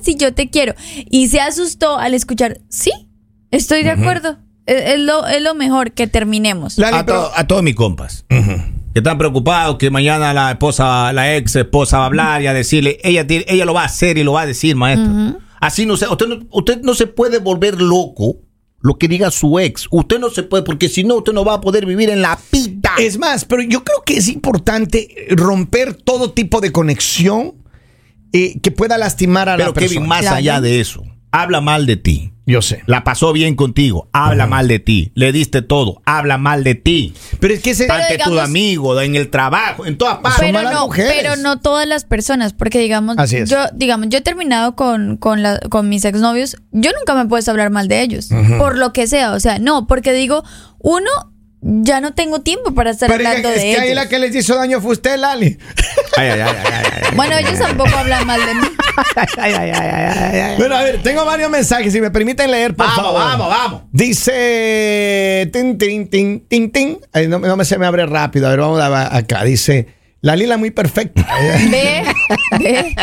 si 0.04 0.16
yo 0.16 0.34
te 0.34 0.50
quiero? 0.50 0.74
Y 1.10 1.28
se 1.30 1.40
asustó 1.40 1.98
al 1.98 2.14
escuchar, 2.14 2.62
sí, 2.70 2.92
estoy 3.52 3.84
de 3.84 3.92
acuerdo. 3.92 4.38
Es, 4.66 4.94
es 4.94 5.00
lo, 5.00 5.26
es 5.28 5.42
lo 5.42 5.56
mejor 5.56 5.92
que 5.94 6.08
terminemos. 6.08 6.78
Lali, 6.78 6.98
a, 6.98 7.06
pero- 7.06 7.22
to- 7.24 7.32
a 7.36 7.48
todos 7.48 7.64
mis 7.64 7.76
compas. 7.76 8.26
Que 8.30 9.00
están 9.00 9.18
preocupados 9.18 9.78
que 9.78 9.90
mañana 9.90 10.34
la 10.34 10.52
esposa, 10.52 11.14
la 11.14 11.36
ex 11.38 11.56
esposa 11.56 11.98
va 11.98 12.04
a 12.04 12.08
hablar 12.08 12.42
y 12.42 12.48
a 12.48 12.54
decirle, 12.54 13.00
ella, 13.04 13.26
ella 13.28 13.64
lo 13.66 13.74
va 13.74 13.84
a 13.84 13.86
hacer 13.86 14.18
y 14.18 14.24
lo 14.24 14.34
va 14.34 14.42
a 14.42 14.46
decir, 14.46 14.76
maestro. 14.76 15.40
Así 15.62 15.86
no 15.86 15.96
se, 15.96 16.08
usted 16.08 16.28
no, 16.28 16.40
usted 16.52 16.82
no 16.82 16.94
se 16.94 17.08
puede 17.08 17.40
volver 17.40 17.80
loco 17.82 18.38
lo 18.82 18.98
que 18.98 19.08
diga 19.08 19.32
su 19.32 19.60
ex. 19.60 19.88
Usted 19.92 20.20
no 20.20 20.30
se 20.30 20.44
puede, 20.44 20.64
porque 20.64 20.90
si 20.90 21.04
no, 21.04 21.16
usted 21.18 21.32
no 21.34 21.46
va 21.46 21.54
a 21.56 21.62
poder 21.62 21.86
vivir 21.86 22.10
en 22.10 22.22
la 22.22 22.38
pita. 22.50 22.92
Es 22.98 23.18
más, 23.18 23.46
pero 23.46 23.62
yo 23.62 23.84
creo 23.84 24.02
que 24.06 24.18
es 24.18 24.28
importante 24.28 25.08
romper 25.30 25.94
todo 25.94 26.32
tipo 26.32 26.60
de 26.62 26.72
conexión 26.72 27.54
eh, 28.34 28.60
que 28.62 28.72
pueda 28.72 28.98
lastimar 28.98 29.50
a 29.50 29.56
Pero 29.58 29.70
la 29.70 29.74
persona. 29.74 29.94
Kevin, 29.96 30.08
más 30.08 30.22
Claro. 30.22 30.36
allá 30.38 30.62
de 30.62 30.80
eso, 30.80 31.04
habla 31.32 31.62
mal 31.62 31.86
de 31.86 31.98
ti. 31.98 32.28
Yo 32.48 32.62
sé. 32.62 32.82
La 32.88 33.04
pasó 33.06 33.32
bien 33.32 33.56
contigo, 33.56 34.10
habla 34.12 34.46
mal 34.48 34.68
de 34.68 34.80
ti. 34.80 35.12
Le 35.16 35.32
diste 35.32 35.62
todo, 35.62 36.02
habla 36.06 36.38
mal 36.38 36.64
de 36.66 36.76
ti. 36.76 37.14
Pero 37.40 37.54
es 37.54 37.62
que 37.62 37.70
ese... 37.70 37.86
Pero 37.86 37.94
Ante 38.02 38.14
digamos- 38.14 38.34
tus 38.34 38.44
amigos, 38.44 39.04
en 39.04 39.16
el 39.16 39.30
trabajo, 39.30 39.86
en 39.86 39.98
todas 39.98 40.18
partes. 40.18 40.40
Pero 40.52 40.62
no, 40.70 40.90
pero 40.90 41.36
no 41.38 41.60
todas 41.60 41.88
las 41.88 42.04
personas, 42.04 42.52
porque 42.52 42.80
digamos, 42.80 43.18
Así 43.20 43.38
es. 43.38 43.50
yo, 43.50 43.58
digamos, 43.74 44.08
yo 44.10 44.18
he 44.18 44.22
terminado 44.22 44.76
con, 44.76 45.16
con, 45.18 45.44
la- 45.44 45.60
con 45.70 45.88
mis 45.88 46.04
exnovios, 46.04 46.58
yo 46.72 46.90
nunca 47.00 47.14
me 47.14 47.26
puedo 47.30 47.50
hablar 47.52 47.70
mal 47.70 47.88
de 47.88 48.02
ellos, 48.02 48.30
por 48.58 48.78
lo 48.78 48.92
que 48.92 49.08
sea, 49.08 49.32
o 49.32 49.40
sea, 49.40 49.60
no, 49.60 49.88
porque 49.88 50.12
digo, 50.12 50.44
uno, 50.80 51.10
ya 51.62 52.02
no 52.02 52.14
tengo 52.14 52.42
tiempo 52.42 52.74
para 52.74 52.92
estar 52.92 53.08
Pero 53.10 53.28
hablando 53.28 53.50
es 53.50 53.56
de 53.56 53.62
que 53.62 53.70
ellos. 53.72 53.82
ahí 53.84 53.94
la 53.94 54.10
que 54.10 54.20
les 54.20 54.36
hizo 54.36 54.56
daño 54.56 54.82
fue 54.82 54.94
usted, 54.94 55.18
Lali. 55.18 55.58
Ay, 56.18 56.30
ay, 56.30 56.42
ay, 56.42 56.52
ay, 56.54 56.74
ay, 56.74 56.80
ay. 57.04 57.16
Bueno, 57.16 57.38
ellos 57.38 57.58
tampoco 57.60 57.96
hablan 57.96 58.26
mal 58.28 58.40
de 58.46 58.56
mí. 58.56 58.68
Bueno, 60.58 60.76
a 60.76 60.84
ver, 60.84 61.02
tengo 61.02 61.24
varios 61.26 61.50
mensajes. 61.50 61.94
Si 61.94 62.02
me 62.02 62.12
permiten 62.12 62.52
leer, 62.52 62.76
por 62.76 62.86
Vamos, 62.88 63.04
favor. 63.04 63.22
vamos, 63.22 63.48
vamos. 63.50 63.82
Dice. 63.92 65.50
Tin, 65.54 65.78
tin, 65.78 66.10
tin, 66.10 66.46
tin, 66.48 66.72
tin. 66.72 67.00
Ay, 67.14 67.28
no, 67.28 67.40
no 67.40 67.56
me 67.56 67.66
se 67.66 67.78
me 67.78 67.86
abre 67.86 68.06
rápido. 68.06 68.48
A 68.48 68.50
ver, 68.52 68.60
vamos 68.60 68.80
a- 68.82 69.16
acá. 69.16 69.44
Dice. 69.44 69.88
La 70.22 70.36
Lila 70.36 70.58
muy 70.58 70.70
perfecta. 70.70 71.26
Ve, 71.72 72.04
ve. 72.60 72.96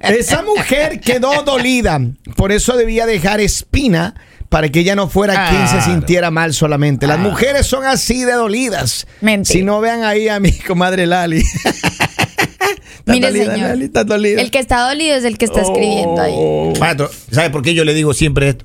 Esa 0.00 0.42
mujer 0.42 1.00
quedó 1.00 1.42
dolida. 1.42 1.98
Por 2.36 2.52
eso 2.52 2.76
debía 2.76 3.06
dejar 3.06 3.40
espina 3.40 4.14
para 4.54 4.68
que 4.68 4.78
ella 4.78 4.94
no 4.94 5.08
fuera 5.08 5.48
quien 5.48 5.66
se 5.66 5.80
sintiera 5.80 6.30
mal 6.30 6.54
solamente. 6.54 7.08
Las 7.08 7.16
Ah. 7.18 7.22
mujeres 7.22 7.66
son 7.66 7.84
así 7.84 8.22
de 8.24 8.34
dolidas. 8.34 9.04
Mentira. 9.20 9.52
Si 9.52 9.64
no 9.64 9.80
vean 9.80 10.04
ahí 10.04 10.28
a 10.28 10.38
mi 10.38 10.52
comadre 10.52 11.06
Lali. 11.08 11.42
Mire, 13.06 13.26
dolida, 13.32 13.52
señor. 13.52 13.68
Lali, 13.70 13.84
está 13.86 14.04
dolida. 14.04 14.40
El 14.40 14.50
que 14.52 14.60
está 14.60 14.86
dolido 14.88 15.16
es 15.16 15.24
el 15.24 15.36
que 15.38 15.44
está 15.44 15.60
escribiendo 15.62 16.20
ahí. 16.22 16.32
Oh. 16.36 16.72
Maestro, 16.78 17.10
¿sabe 17.32 17.50
por 17.50 17.62
qué 17.62 17.74
yo 17.74 17.84
le 17.84 17.94
digo 17.94 18.14
siempre 18.14 18.48
esto? 18.50 18.64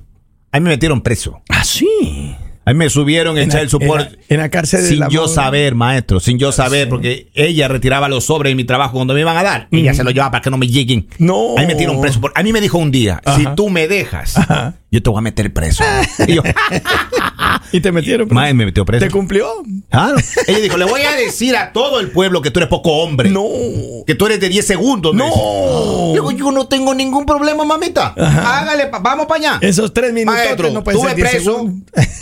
A 0.52 0.60
mí 0.60 0.64
me 0.64 0.70
metieron 0.70 1.02
preso. 1.02 1.42
Ah, 1.50 1.64
sí. 1.64 2.36
A 2.66 2.72
mí 2.72 2.78
me 2.78 2.90
subieron 2.92 3.36
en 3.40 3.46
echar 3.50 3.62
el 3.62 3.70
support. 3.70 4.06
en 4.06 4.12
la- 4.12 4.18
en 4.30 4.38
la 4.42 4.50
cárcel 4.50 4.86
Sin 4.86 5.10
yo 5.10 5.28
saber, 5.28 5.74
maestro, 5.74 6.20
sin 6.20 6.38
yo 6.38 6.52
saber, 6.52 6.88
porque 6.88 7.32
ella 7.34 7.68
retiraba 7.68 8.08
los 8.10 8.26
sobres 8.26 8.52
en 8.52 8.58
mi 8.58 8.64
trabajo 8.64 8.94
cuando 8.94 9.16
me 9.16 9.22
iban 9.22 9.36
a 9.38 9.42
dar. 9.44 9.68
Ella 9.72 9.96
se 9.96 10.04
los 10.04 10.14
llevaba 10.14 10.30
para 10.32 10.44
que 10.44 10.52
no 10.52 10.58
me 10.60 10.68
lleguen. 10.68 11.08
No. 11.18 11.54
A 11.58 11.62
mí 11.62 11.66
me 11.66 11.74
metieron 11.74 12.00
preso. 12.00 12.22
por- 12.22 12.32
A 12.36 12.44
mí 12.44 12.54
me 12.54 12.62
dijo 12.62 12.78
un 12.78 12.92
día, 12.92 13.22
Ajá. 13.26 13.38
si 13.40 13.46
tú 13.56 13.70
me 13.70 13.88
dejas, 13.88 14.38
Ajá. 14.38 14.76
Yo 14.92 15.04
te 15.04 15.10
voy 15.10 15.20
a 15.20 15.22
meter 15.22 15.52
preso. 15.54 15.84
y 16.28 16.34
yo, 16.36 16.42
Y 17.72 17.82
te 17.82 17.92
metieron. 17.92 18.28
preso. 18.28 18.36
Mae, 18.36 18.54
me 18.54 18.66
metió 18.66 18.84
preso. 18.86 19.06
¿Te 19.06 19.12
cumplió? 19.12 19.48
Claro. 19.90 20.18
Ella 20.48 20.60
dijo, 20.60 20.78
le 20.78 20.86
voy 20.86 21.02
a 21.02 21.16
decir 21.16 21.56
a 21.56 21.72
todo 21.72 22.00
el 22.00 22.10
pueblo 22.10 22.42
que 22.42 22.50
tú 22.52 22.60
eres 22.60 22.70
poco 22.70 22.92
hombre. 23.04 23.30
No. 23.30 23.44
Que 24.08 24.16
tú 24.16 24.26
eres 24.26 24.40
de 24.40 24.50
10 24.50 24.66
segundos. 24.66 25.14
No. 25.14 25.26
Digo, 26.14 26.32
yo 26.32 26.52
no 26.52 26.68
tengo 26.68 26.94
ningún 26.96 27.26
problema, 27.26 27.64
mamita. 27.66 28.14
Hágale, 28.18 28.88
pa- 28.88 29.00
vamos 29.00 29.28
para 29.28 29.40
allá. 29.56 29.68
Esos 29.68 29.94
tres 29.94 30.12
minutos 30.14 30.40
Maestro, 30.40 30.72
no 30.72 30.84
tuve 30.84 31.08
ser 31.10 31.16
10 31.16 31.30
preso. 31.30 31.70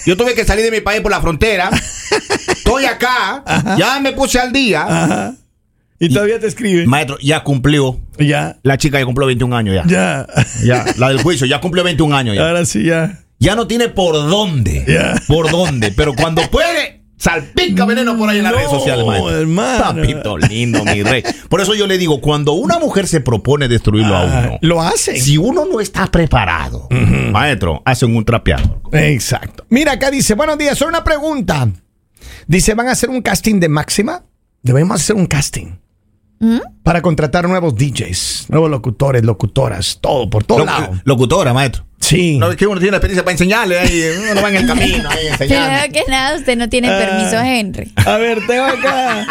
Yo 0.06 0.18
tuve 0.18 0.34
que 0.36 0.44
salir 0.44 0.66
de 0.66 0.72
mi 0.72 0.82
país 0.82 1.00
por 1.02 1.12
la 1.12 1.22
frontera. 1.22 1.70
Estoy 2.48 2.86
acá. 2.86 3.44
Ya 3.78 4.00
me 4.02 4.12
puse 4.12 4.40
al 4.40 4.52
día. 4.52 4.84
Ajá. 4.84 5.34
Y 6.00 6.10
todavía 6.14 6.40
te 6.40 6.48
escribe. 6.48 6.86
Maestro, 6.86 7.18
ya 7.20 7.44
cumplió. 7.44 8.00
Ya. 8.20 8.58
La 8.64 8.78
chica 8.78 9.00
ya 9.00 9.06
cumplió 9.06 9.26
21 9.28 9.56
años 9.56 9.76
ya. 9.76 9.84
Ya. 9.88 10.28
Ya, 10.64 10.86
la 10.98 11.10
del 11.10 11.22
juicio, 11.22 11.48
ya 11.48 11.60
cumplió 11.60 11.84
21 11.84 12.16
años 12.16 12.36
ya. 12.36 12.48
Ahora 12.48 12.66
sí, 12.66 12.84
ya. 12.84 13.24
Ya 13.40 13.56
no 13.56 13.68
tiene 13.68 13.90
por 13.90 14.14
dónde. 14.16 14.84
Ya. 14.88 15.16
Por 15.28 15.50
dónde. 15.52 15.92
Pero 15.92 16.14
cuando 16.16 16.42
puede, 16.50 17.02
salpica 17.18 17.86
veneno 17.86 18.16
por 18.18 18.30
ahí 18.30 18.38
en 18.38 18.44
las 18.44 18.52
No, 18.54 18.58
redes 18.60 18.72
sociales, 18.72 19.06
maestro. 19.06 19.40
hermano. 19.40 19.84
Papito 19.84 20.38
lindo, 20.38 20.84
mi 20.86 21.02
rey. 21.04 21.24
Por 21.50 21.62
eso 21.62 21.74
yo 21.76 21.88
le 21.88 21.98
digo, 21.98 22.20
cuando 22.22 22.54
una 22.54 22.78
mujer 22.80 23.08
se 23.08 23.22
propone 23.22 23.68
destruirlo 23.68 24.16
a 24.16 24.22
Ah, 24.22 24.42
uno, 24.48 24.58
Lo 24.62 24.82
hacen. 24.82 25.20
si 25.20 25.38
uno 25.38 25.66
no 25.66 25.80
está 25.82 26.08
preparado, 26.08 26.88
maestro, 27.32 27.82
hacen 27.86 28.16
un 28.16 28.24
trapeado. 28.26 28.82
Exacto. 28.92 29.66
Mira, 29.70 29.94
acá 29.94 30.12
dice, 30.12 30.34
buenos 30.36 30.58
días, 30.60 30.78
solo 30.78 30.90
una 30.90 31.04
pregunta. 31.04 31.68
Dice, 32.48 32.74
¿van 32.76 32.88
a 32.88 32.92
hacer 32.92 33.10
un 33.10 33.22
casting 33.22 33.60
de 33.60 33.70
máxima? 33.70 34.24
Debemos 34.64 35.00
hacer 35.02 35.16
un 35.16 35.26
casting. 35.28 35.74
Para 36.84 37.02
contratar 37.02 37.48
nuevos 37.50 37.76
DJs, 37.76 38.46
nuevos 38.50 38.70
locutores, 38.70 39.24
locutoras, 39.26 39.98
todo, 40.00 40.30
por 40.30 40.44
todo 40.44 40.60
Loc- 40.60 40.66
lado. 40.68 41.02
locutora, 41.04 41.54
maestro. 41.54 41.86
Sí. 42.00 42.38
No, 42.38 42.52
es 42.52 42.56
que 42.58 42.68
uno 42.68 42.80
tiene 42.80 42.92
la 42.92 42.98
experiencia 42.98 43.24
para 43.24 43.34
enseñarle 43.34 43.80
ahí, 43.80 44.02
uno 44.32 44.42
va 44.42 44.50
en 44.50 44.56
el 44.58 44.68
camino 44.68 45.10
ahí 45.10 45.28
enseñando. 45.28 45.68
Primero 45.68 45.94
que 46.06 46.12
nada, 46.12 46.38
usted 46.38 46.56
no 46.58 46.70
tiene 46.70 46.90
Ah. 46.90 46.98
permiso, 47.00 47.40
Henry. 47.42 47.92
A 48.06 48.18
ver, 48.18 48.40
tengo 48.48 48.64
acá. 48.66 49.28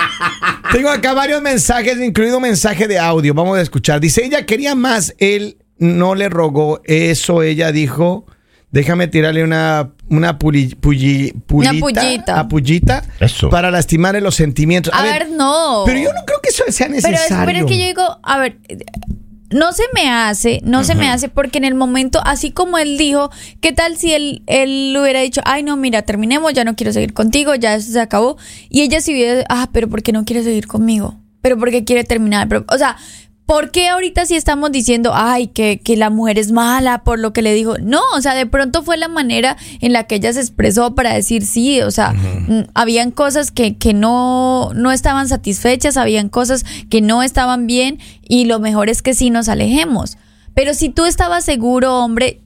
tengo 0.73 0.89
acá 0.91 1.15
varios 1.15 1.41
mensajes, 1.41 1.97
incluido 2.01 2.37
un 2.39 2.43
mensaje 2.43 2.89
de 2.89 2.99
audio. 2.99 3.33
Vamos 3.35 3.57
a 3.57 3.63
escuchar. 3.63 4.01
Dice, 4.01 4.25
ella 4.25 4.45
quería 4.45 4.75
más, 4.75 5.15
él 5.19 5.59
no 5.79 6.15
le 6.17 6.29
rogó 6.29 6.81
eso. 6.85 7.43
Ella 7.43 7.71
dijo, 7.73 8.27
déjame 8.73 9.07
tirarle 9.07 9.45
una, 9.45 9.93
una 10.09 10.39
puli- 10.39 10.77
Una 11.51 11.73
pullita. 11.75 12.41
a 12.41 12.49
pullita 12.49 13.05
Eso. 13.21 13.51
para 13.51 13.71
lastimarle 13.71 14.21
los 14.21 14.35
sentimientos. 14.35 14.93
A, 14.95 15.03
ver, 15.03 15.31
no. 15.31 15.83
Pero 15.87 15.99
yo 15.99 16.13
no 16.13 16.25
creo 16.25 16.41
que 16.43 16.51
eso 16.51 16.65
sea 16.69 16.87
Pero 16.87 16.99
es, 16.99 17.05
necesario. 17.11 17.47
pero 17.47 17.59
es 17.59 17.65
que 17.67 17.79
yo 17.79 17.87
digo, 17.87 18.19
a 18.23 18.39
ver, 18.39 18.59
no 19.51 19.73
se 19.73 19.85
me 19.95 20.09
hace, 20.11 20.61
no 20.65 20.83
se 20.85 20.95
me 20.97 21.09
hace 21.09 21.29
porque 21.29 21.59
en 21.59 21.65
el 21.65 21.75
momento, 21.75 22.21
así 22.25 22.51
como 22.51 22.79
él 22.79 22.99
dijo, 22.99 23.31
¿qué 23.61 23.73
tal 23.73 23.97
si 23.97 24.13
él, 24.13 24.43
él 24.47 24.93
le 24.93 25.01
hubiera 25.01 25.21
dicho, 25.21 25.41
ay 25.45 25.63
no, 25.63 25.77
mira, 25.77 26.03
terminemos, 26.03 26.53
ya 26.53 26.65
no 26.65 26.75
quiero 26.75 26.93
seguir 26.93 27.13
contigo, 27.15 27.55
ya 27.55 27.75
eso 27.75 27.93
se 27.93 28.01
acabó? 28.01 28.37
Y 28.69 28.83
ella 28.83 29.01
si 29.01 29.13
hubiera, 29.13 29.45
ah, 29.49 29.69
pero 29.73 29.89
¿por 29.89 30.03
qué 30.03 30.13
no 30.13 30.25
quiere 30.25 30.43
seguir 30.43 30.67
conmigo? 30.67 31.17
¿Pero 31.43 31.57
por 31.59 31.71
qué 31.71 31.85
quiere 31.85 32.03
terminar? 32.03 32.49
Pero, 32.49 32.65
o 32.69 32.77
sea, 32.77 32.97
¿por 33.47 33.71
qué 33.71 33.88
ahorita 33.88 34.26
sí 34.26 34.35
estamos 34.35 34.73
diciendo, 34.73 35.12
ay, 35.15 35.47
que, 35.47 35.81
que 35.81 35.97
la 35.97 36.11
mujer 36.11 36.38
es 36.38 36.50
mala 36.50 37.05
por 37.05 37.19
lo 37.19 37.33
que 37.33 37.43
le 37.43 37.55
dijo? 37.55 37.79
No, 37.79 38.03
o 38.15 38.21
sea, 38.21 38.35
de 38.35 38.45
pronto 38.45 38.83
fue 38.83 38.97
la 38.97 39.09
manera 39.09 39.57
en 39.81 39.93
la 39.93 40.05
que 40.05 40.17
ella 40.17 40.33
se 40.33 40.41
expresó 40.41 40.95
para 40.95 41.15
decir 41.15 41.47
sí, 41.47 41.81
o 41.81 41.91
sea, 41.93 42.12
mm, 42.12 42.67
habían 42.75 43.12
cosas 43.12 43.53
que, 43.53 43.76
que 43.79 43.95
no, 43.95 44.73
no 44.75 44.91
estaban 44.91 45.29
satisfechas, 45.29 45.97
habían 45.97 46.29
cosas 46.29 46.65
que 46.91 47.00
no 47.00 47.23
estaban 47.23 47.67
bien 47.67 48.00
y 48.23 48.45
lo 48.45 48.59
mejor 48.59 48.91
es 48.91 49.00
que 49.00 49.15
sí 49.15 49.31
nos 49.31 49.49
alejemos. 49.49 50.19
Pero 50.55 50.75
si 50.75 50.88
tú 50.88 51.05
estabas 51.05 51.45
seguro, 51.45 51.99
hombre, 52.03 52.41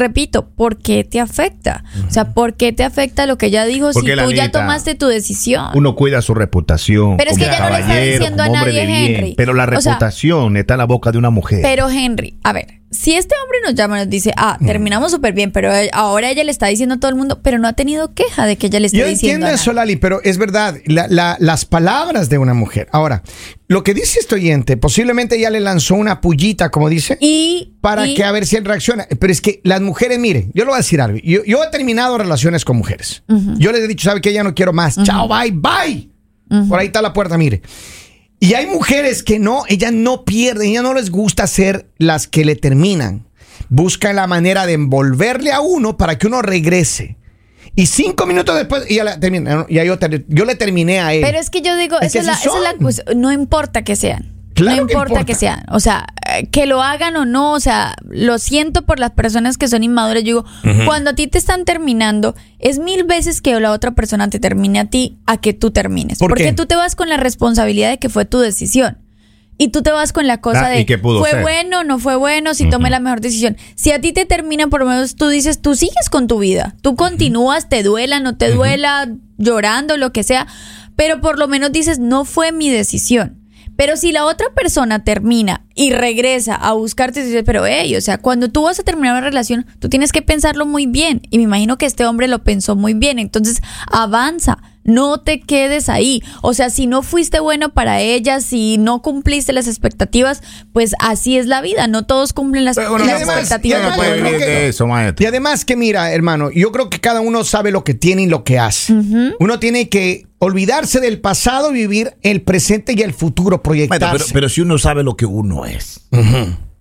repito, 0.00 0.48
¿por 0.50 0.78
qué 0.78 1.04
te 1.04 1.20
afecta? 1.20 1.84
O 2.06 2.10
sea, 2.10 2.32
¿por 2.34 2.54
qué 2.54 2.72
te 2.72 2.84
afecta 2.84 3.26
lo 3.26 3.38
que 3.38 3.46
ella 3.46 3.64
dijo 3.64 3.92
si 3.92 4.00
Porque 4.00 4.16
tú 4.16 4.32
ya 4.32 4.50
tomaste 4.50 4.94
tu 4.94 5.06
decisión? 5.06 5.66
Uno 5.74 5.94
cuida 5.94 6.20
su 6.22 6.34
reputación. 6.34 7.16
Pero 7.16 7.30
es 7.30 7.38
que 7.38 7.44
ella 7.44 7.60
no 7.60 7.70
le 7.70 7.80
está 7.80 7.98
diciendo 8.00 8.42
a 8.42 8.48
nadie, 8.48 8.86
bien. 8.86 9.14
Henry. 9.14 9.34
Pero 9.36 9.54
la 9.54 9.64
O 9.64 9.80
sea, 9.80 9.92
reputación 9.94 10.56
está 10.56 10.74
en 10.74 10.78
la 10.78 10.84
boca 10.86 11.12
de 11.12 11.18
una 11.18 11.30
mujer. 11.30 11.60
Pero 11.62 11.88
Henry, 11.88 12.36
a 12.42 12.52
ver, 12.52 12.80
si 12.94 13.14
este 13.14 13.34
hombre 13.42 13.58
nos 13.64 13.74
llama 13.74 13.96
y 13.98 14.00
nos 14.04 14.10
dice, 14.10 14.32
ah, 14.36 14.58
terminamos 14.64 15.10
súper 15.12 15.32
bien, 15.34 15.50
pero 15.52 15.70
ahora 15.92 16.30
ella 16.30 16.44
le 16.44 16.50
está 16.50 16.66
diciendo 16.68 16.94
a 16.94 16.98
todo 16.98 17.10
el 17.10 17.16
mundo, 17.16 17.40
pero 17.42 17.58
no 17.58 17.68
ha 17.68 17.72
tenido 17.74 18.14
queja 18.14 18.46
de 18.46 18.56
que 18.56 18.68
ella 18.68 18.80
le 18.80 18.86
esté 18.86 18.98
Yo 18.98 19.06
diciendo. 19.06 19.46
entiendo 19.46 19.46
a 19.48 19.54
eso. 19.54 19.72
Lali, 19.72 19.96
pero 19.96 20.20
es 20.22 20.38
verdad, 20.38 20.76
la- 20.86 21.08
la- 21.08 21.36
las 21.40 21.64
palabras 21.64 22.28
de 22.28 22.38
una 22.38 22.54
mujer. 22.54 22.88
Ahora, 22.92 23.22
lo 23.68 23.82
que 23.82 23.94
dice 23.94 24.18
este 24.20 24.36
oyente, 24.36 24.76
posiblemente 24.76 25.38
ya 25.40 25.50
le 25.50 25.60
lanzó 25.60 25.94
una 25.96 26.20
pullita, 26.20 26.70
como 26.70 26.88
dice. 26.88 27.18
Y 27.20 27.74
para 27.80 28.06
y- 28.06 28.14
que 28.14 28.24
a 28.24 28.32
ver 28.32 28.46
si 28.46 28.56
él 28.56 28.64
reacciona. 28.64 29.06
Pero 29.18 29.32
es 29.32 29.40
que 29.40 29.60
las 29.64 29.80
mujeres, 29.80 30.18
mire, 30.18 30.48
yo 30.54 30.64
le 30.64 30.68
voy 30.70 30.74
a 30.74 30.78
decir 30.78 31.00
algo. 31.00 31.18
Yo, 31.22 31.44
yo 31.44 31.62
he 31.64 31.68
terminado 31.70 32.16
relaciones 32.18 32.64
con 32.64 32.76
mujeres. 32.76 33.22
Yo 33.58 33.72
les 33.72 33.82
he 33.82 33.88
dicho, 33.88 34.04
¿sabe 34.08 34.20
qué? 34.20 34.32
Ya 34.32 34.44
no 34.44 34.54
quiero 34.54 34.72
más. 34.72 34.96
Chao, 35.02 35.28
bye, 35.28 35.50
bye. 35.50 36.10
Por 36.68 36.78
ahí 36.78 36.86
está 36.86 37.02
la 37.02 37.12
puerta, 37.12 37.36
mire. 37.36 37.62
Y 38.40 38.54
hay 38.54 38.66
mujeres 38.66 39.22
que 39.22 39.38
no, 39.38 39.64
ellas 39.68 39.92
no 39.92 40.24
pierden, 40.24 40.70
ellas 40.70 40.82
no 40.82 40.94
les 40.94 41.10
gusta 41.10 41.46
ser 41.46 41.88
las 41.98 42.26
que 42.28 42.44
le 42.44 42.56
terminan. 42.56 43.26
Buscan 43.68 44.16
la 44.16 44.26
manera 44.26 44.66
de 44.66 44.74
envolverle 44.74 45.52
a 45.52 45.60
uno 45.60 45.96
para 45.96 46.18
que 46.18 46.26
uno 46.26 46.42
regrese. 46.42 47.16
Y 47.76 47.86
cinco 47.86 48.26
minutos 48.26 48.54
después, 48.56 48.88
y 48.88 48.96
ya, 48.96 49.04
la 49.04 49.18
termina, 49.18 49.66
ya 49.68 49.82
yo, 49.84 49.96
le 50.44 50.54
terminé 50.54 51.00
a 51.00 51.12
él. 51.12 51.22
Pero 51.24 51.38
es 51.38 51.50
que 51.50 51.60
yo 51.60 51.74
digo, 51.76 51.98
Es 52.00 52.14
esa 52.14 52.38
que 52.40 52.48
es, 52.48 52.54
la, 52.54 52.88
es. 52.88 53.16
No 53.16 53.32
importa 53.32 53.82
que 53.82 53.96
sean. 53.96 54.33
Claro 54.54 54.82
no 54.82 54.86
que 54.86 54.92
importa, 54.92 55.12
importa. 55.14 55.26
que 55.26 55.34
sean. 55.34 55.64
O 55.70 55.80
sea, 55.80 56.06
eh, 56.32 56.46
que 56.46 56.66
lo 56.66 56.82
hagan 56.82 57.16
o 57.16 57.24
no. 57.24 57.52
O 57.52 57.60
sea, 57.60 57.96
lo 58.08 58.38
siento 58.38 58.82
por 58.82 58.98
las 58.98 59.10
personas 59.10 59.58
que 59.58 59.68
son 59.68 59.82
inmaduras. 59.82 60.22
Yo 60.22 60.44
digo, 60.62 60.84
cuando 60.86 61.10
a 61.10 61.14
ti 61.14 61.26
te 61.26 61.38
están 61.38 61.64
terminando, 61.64 62.34
es 62.58 62.78
mil 62.78 63.04
veces 63.04 63.40
que 63.40 63.58
la 63.60 63.72
otra 63.72 63.94
persona 63.94 64.28
te 64.30 64.38
termine 64.38 64.80
a 64.80 64.84
ti 64.86 65.18
a 65.26 65.36
que 65.38 65.52
tú 65.54 65.70
termines. 65.70 66.18
¿Por 66.18 66.28
Porque 66.30 66.44
qué? 66.44 66.52
tú 66.52 66.66
te 66.66 66.76
vas 66.76 66.94
con 66.96 67.08
la 67.08 67.16
responsabilidad 67.16 67.90
de 67.90 67.98
que 67.98 68.08
fue 68.08 68.24
tu 68.24 68.38
decisión. 68.38 68.98
Y 69.56 69.68
tú 69.68 69.82
te 69.82 69.92
vas 69.92 70.12
con 70.12 70.26
la 70.26 70.40
cosa 70.40 70.66
Ah, 70.66 70.78
¿y 70.78 70.84
de 70.84 70.98
pudo 70.98 71.20
fue 71.20 71.30
ser? 71.30 71.42
bueno, 71.42 71.84
no 71.84 72.00
fue 72.00 72.16
bueno, 72.16 72.54
si 72.54 72.68
tomé 72.68 72.90
la 72.90 72.98
mejor 72.98 73.20
decisión. 73.20 73.56
Si 73.76 73.92
a 73.92 74.00
ti 74.00 74.12
te 74.12 74.24
terminan, 74.26 74.68
por 74.68 74.80
lo 74.80 74.86
menos 74.86 75.14
tú 75.14 75.28
dices, 75.28 75.62
tú 75.62 75.76
sigues 75.76 76.10
con 76.10 76.26
tu 76.26 76.40
vida. 76.40 76.74
Tú 76.82 76.96
continúas, 76.96 77.68
te 77.68 77.84
duela, 77.84 78.18
no 78.18 78.36
te 78.36 78.50
duela, 78.50 79.08
llorando, 79.38 79.96
lo 79.96 80.12
que 80.12 80.24
sea. 80.24 80.48
Pero 80.96 81.20
por 81.20 81.38
lo 81.38 81.46
menos 81.46 81.70
dices, 81.70 82.00
no 82.00 82.24
fue 82.24 82.50
mi 82.50 82.68
decisión. 82.68 83.38
Pero 83.76 83.96
si 83.96 84.12
la 84.12 84.24
otra 84.24 84.46
persona 84.54 85.04
termina 85.04 85.64
y 85.74 85.90
regresa 85.90 86.54
a 86.54 86.72
buscarte, 86.72 87.24
dices, 87.24 87.42
pero 87.44 87.66
hey, 87.66 87.96
o 87.96 88.00
sea, 88.00 88.18
cuando 88.18 88.48
tú 88.48 88.62
vas 88.62 88.78
a 88.78 88.82
terminar 88.84 89.12
una 89.12 89.20
relación, 89.26 89.66
tú 89.80 89.88
tienes 89.88 90.12
que 90.12 90.22
pensarlo 90.22 90.66
muy 90.66 90.86
bien. 90.86 91.22
Y 91.30 91.38
me 91.38 91.44
imagino 91.44 91.76
que 91.78 91.86
este 91.86 92.06
hombre 92.06 92.28
lo 92.28 92.44
pensó 92.44 92.76
muy 92.76 92.94
bien. 92.94 93.18
Entonces, 93.18 93.60
avanza, 93.90 94.58
no 94.84 95.18
te 95.20 95.40
quedes 95.40 95.88
ahí. 95.88 96.22
O 96.42 96.52
sea, 96.54 96.68
si 96.70 96.86
no 96.86 97.02
fuiste 97.02 97.40
bueno 97.40 97.72
para 97.72 98.00
ella, 98.00 98.40
si 98.40 98.76
no 98.78 99.00
cumpliste 99.02 99.52
las 99.52 99.66
expectativas, 99.66 100.42
pues 100.72 100.94
así 101.00 101.38
es 101.38 101.46
la 101.46 101.60
vida. 101.62 101.86
No 101.88 102.04
todos 102.04 102.32
cumplen 102.32 102.64
las, 102.64 102.76
Pero 102.76 102.90
bueno, 102.90 103.06
las 103.06 103.14
y 103.14 103.16
además- 103.16 103.36
expectativas. 103.38 103.80
y 103.96 104.00
de 104.00 104.06
además 104.06 104.32
que- 104.34 104.68
eso. 104.68 104.86
Y 105.18 105.24
además 105.26 105.64
que 105.64 105.76
mira, 105.76 106.12
hermano, 106.12 106.50
yo 106.52 106.70
creo 106.70 106.90
que 106.90 107.00
cada 107.00 107.20
uno 107.22 107.44
sabe 107.44 107.70
lo 107.70 107.82
que 107.82 107.94
tiene 107.94 108.22
y 108.22 108.26
lo 108.26 108.44
que 108.44 108.58
hace. 108.58 108.92
Uno 109.40 109.58
tiene 109.58 109.88
que 109.88 110.26
olvidarse 110.44 111.00
del 111.00 111.20
pasado, 111.20 111.72
vivir 111.72 112.14
el 112.22 112.42
presente 112.42 112.94
y 112.96 113.02
el 113.02 113.12
futuro, 113.12 113.62
proyectarse. 113.62 114.12
pero, 114.12 114.24
pero 114.32 114.48
si 114.48 114.60
uno 114.60 114.78
sabe 114.78 115.02
lo 115.02 115.16
que 115.16 115.26
uno 115.26 115.66
es, 115.66 116.06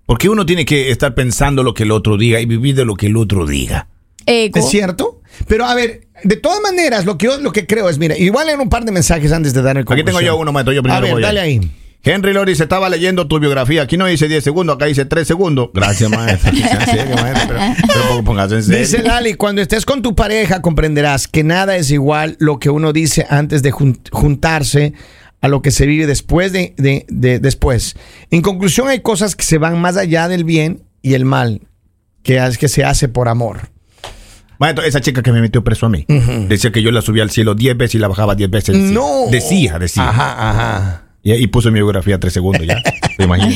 porque 0.05 0.29
uno 0.29 0.45
tiene 0.45 0.65
que 0.65 0.91
estar 0.91 1.15
pensando 1.15 1.63
lo 1.63 1.73
que 1.73 1.83
el 1.83 1.91
otro 1.91 2.17
diga 2.17 2.39
y 2.39 2.45
vivir 2.45 2.75
de 2.75 2.85
lo 2.85 2.95
que 2.95 3.07
el 3.07 3.17
otro 3.17 3.45
diga. 3.45 3.87
Ego. 4.25 4.59
¿Es 4.59 4.69
cierto? 4.69 5.21
Pero 5.47 5.65
a 5.65 5.75
ver, 5.75 6.07
de 6.23 6.37
todas 6.37 6.61
maneras, 6.61 7.05
lo 7.05 7.17
que 7.17 7.25
yo 7.25 7.37
lo 7.39 7.51
que 7.51 7.67
creo 7.67 7.89
es, 7.89 7.97
mira, 7.97 8.17
igual 8.17 8.49
en 8.49 8.59
un 8.59 8.69
par 8.69 8.85
de 8.85 8.91
mensajes 8.91 9.31
antes 9.31 9.53
de 9.53 9.61
dar 9.61 9.77
el 9.77 9.85
Aquí 9.87 10.03
tengo 10.03 10.21
yo 10.21 10.37
uno, 10.37 10.51
maestro. 10.51 10.73
Yo 10.73 10.79
A 10.79 10.83
primero 10.83 11.01
ver, 11.01 11.13
voy 11.13 11.21
dale 11.21 11.39
ahí. 11.39 11.71
Henry 12.05 12.33
Lori 12.33 12.53
se 12.55 12.63
estaba 12.63 12.89
leyendo 12.89 13.27
tu 13.27 13.39
biografía. 13.39 13.83
Aquí 13.83 13.95
no 13.95 14.05
dice 14.05 14.27
10 14.27 14.43
segundos, 14.43 14.75
acá 14.75 14.85
dice 14.85 15.05
3 15.05 15.25
segundos. 15.25 15.69
Gracias, 15.73 16.11
serio. 18.61 18.79
Dice 18.79 19.01
Lali, 19.03 19.35
cuando 19.35 19.61
estés 19.61 19.85
con 19.85 20.01
tu 20.01 20.13
pareja 20.13 20.61
comprenderás 20.61 21.27
que 21.29 21.43
nada 21.43 21.77
es 21.77 21.91
igual 21.91 22.35
lo 22.39 22.59
que 22.59 22.69
uno 22.69 22.91
dice 22.91 23.25
antes 23.29 23.63
de 23.63 23.71
jun- 23.71 23.99
juntarse 24.11 24.93
a 25.39 25.47
lo 25.47 25.61
que 25.61 25.71
se 25.71 25.85
vive 25.85 26.05
después 26.05 26.51
de, 26.51 26.73
de- 26.77 27.05
de- 27.09 27.39
después. 27.39 27.95
En 28.31 28.41
conclusión, 28.41 28.89
hay 28.89 28.99
cosas 29.01 29.35
que 29.37 29.43
se 29.45 29.57
van 29.57 29.79
más 29.79 29.95
allá 29.97 30.27
del 30.27 30.43
bien 30.43 30.83
y 31.01 31.13
el 31.13 31.23
mal, 31.25 31.61
que, 32.21 32.37
es 32.45 32.57
que 32.57 32.67
se 32.67 32.83
hace 32.83 33.07
por 33.07 33.27
amor. 33.29 33.69
Maestro, 34.59 34.85
esa 34.85 35.01
chica 35.01 35.21
que 35.21 35.31
me 35.31 35.41
metió 35.41 35.63
preso 35.63 35.85
a 35.85 35.89
mí, 35.89 36.05
decía 36.47 36.71
que 36.71 36.81
yo 36.81 36.91
la 36.91 37.01
subía 37.01 37.23
al 37.23 37.31
cielo 37.31 37.55
10 37.55 37.77
veces 37.77 37.95
y 37.95 37.99
la 37.99 38.07
bajaba 38.09 38.35
10 38.35 38.49
veces. 38.49 38.75
No. 38.77 39.25
Decía, 39.31 39.79
decía. 39.79 40.07
Ajá, 40.07 40.49
ajá. 40.49 40.99
Y, 41.23 41.31
y 41.33 41.47
puso 41.47 41.69
mi 41.71 41.75
biografía 41.79 42.19
3 42.19 42.33
segundos 42.33 42.65
ya. 42.67 42.81
Te 43.17 43.23
imaginas. 43.23 43.55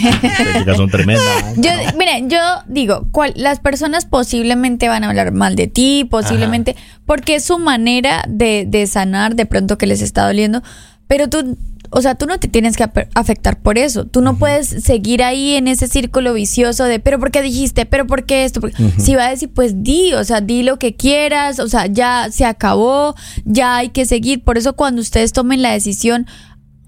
Chicas 0.58 0.78
son 0.78 0.90
tremendas. 0.90 1.26
Yo, 1.58 1.70
mire, 1.98 2.24
yo 2.28 2.40
digo, 2.68 3.08
cual- 3.12 3.34
las 3.36 3.60
personas 3.60 4.06
posiblemente 4.06 4.88
van 4.88 5.04
a 5.04 5.10
hablar 5.10 5.32
mal 5.34 5.56
de 5.56 5.68
ti, 5.68 6.08
posiblemente, 6.10 6.76
porque 7.06 7.36
es 7.36 7.44
su 7.44 7.60
manera 7.60 8.24
de, 8.30 8.66
de 8.68 8.88
sanar 8.88 9.36
de 9.36 9.46
pronto 9.46 9.78
que 9.78 9.86
les 9.88 10.02
está 10.02 10.26
doliendo, 10.26 10.62
pero 11.08 11.28
tú, 11.30 11.58
o 11.90 12.02
sea, 12.02 12.16
tú 12.16 12.26
no 12.26 12.38
te 12.38 12.48
tienes 12.50 12.76
que 12.78 12.86
afectar 13.16 13.60
por 13.62 13.78
eso, 13.78 14.06
tú 14.06 14.22
no 14.22 14.38
puedes 14.38 14.68
seguir 14.68 15.24
ahí 15.24 15.54
en 15.56 15.68
ese 15.70 15.88
círculo 15.88 16.34
vicioso 16.34 16.84
de, 16.84 17.00
pero 17.00 17.18
¿por 17.20 17.32
qué 17.32 17.42
dijiste? 17.42 17.86
¿Pero 17.86 18.06
por 18.06 18.26
qué 18.26 18.44
esto? 18.46 18.60
Porque 18.62 18.76
Si 18.98 19.16
va 19.16 19.26
a 19.28 19.30
decir, 19.30 19.50
pues 19.54 19.84
di, 19.84 20.14
o 20.14 20.24
sea, 20.24 20.42
di 20.42 20.64
lo 20.64 20.78
que 20.80 20.96
quieras, 20.96 21.60
o 21.60 21.68
sea, 21.68 21.86
ya 21.88 22.28
se 22.32 22.46
acabó, 22.46 23.16
ya 23.46 23.78
hay 23.78 23.90
que 23.90 24.06
seguir, 24.06 24.44
por 24.44 24.58
eso 24.58 24.74
cuando 24.74 25.02
ustedes 25.02 25.32
tomen 25.34 25.62
la 25.62 25.72
decisión, 25.72 26.28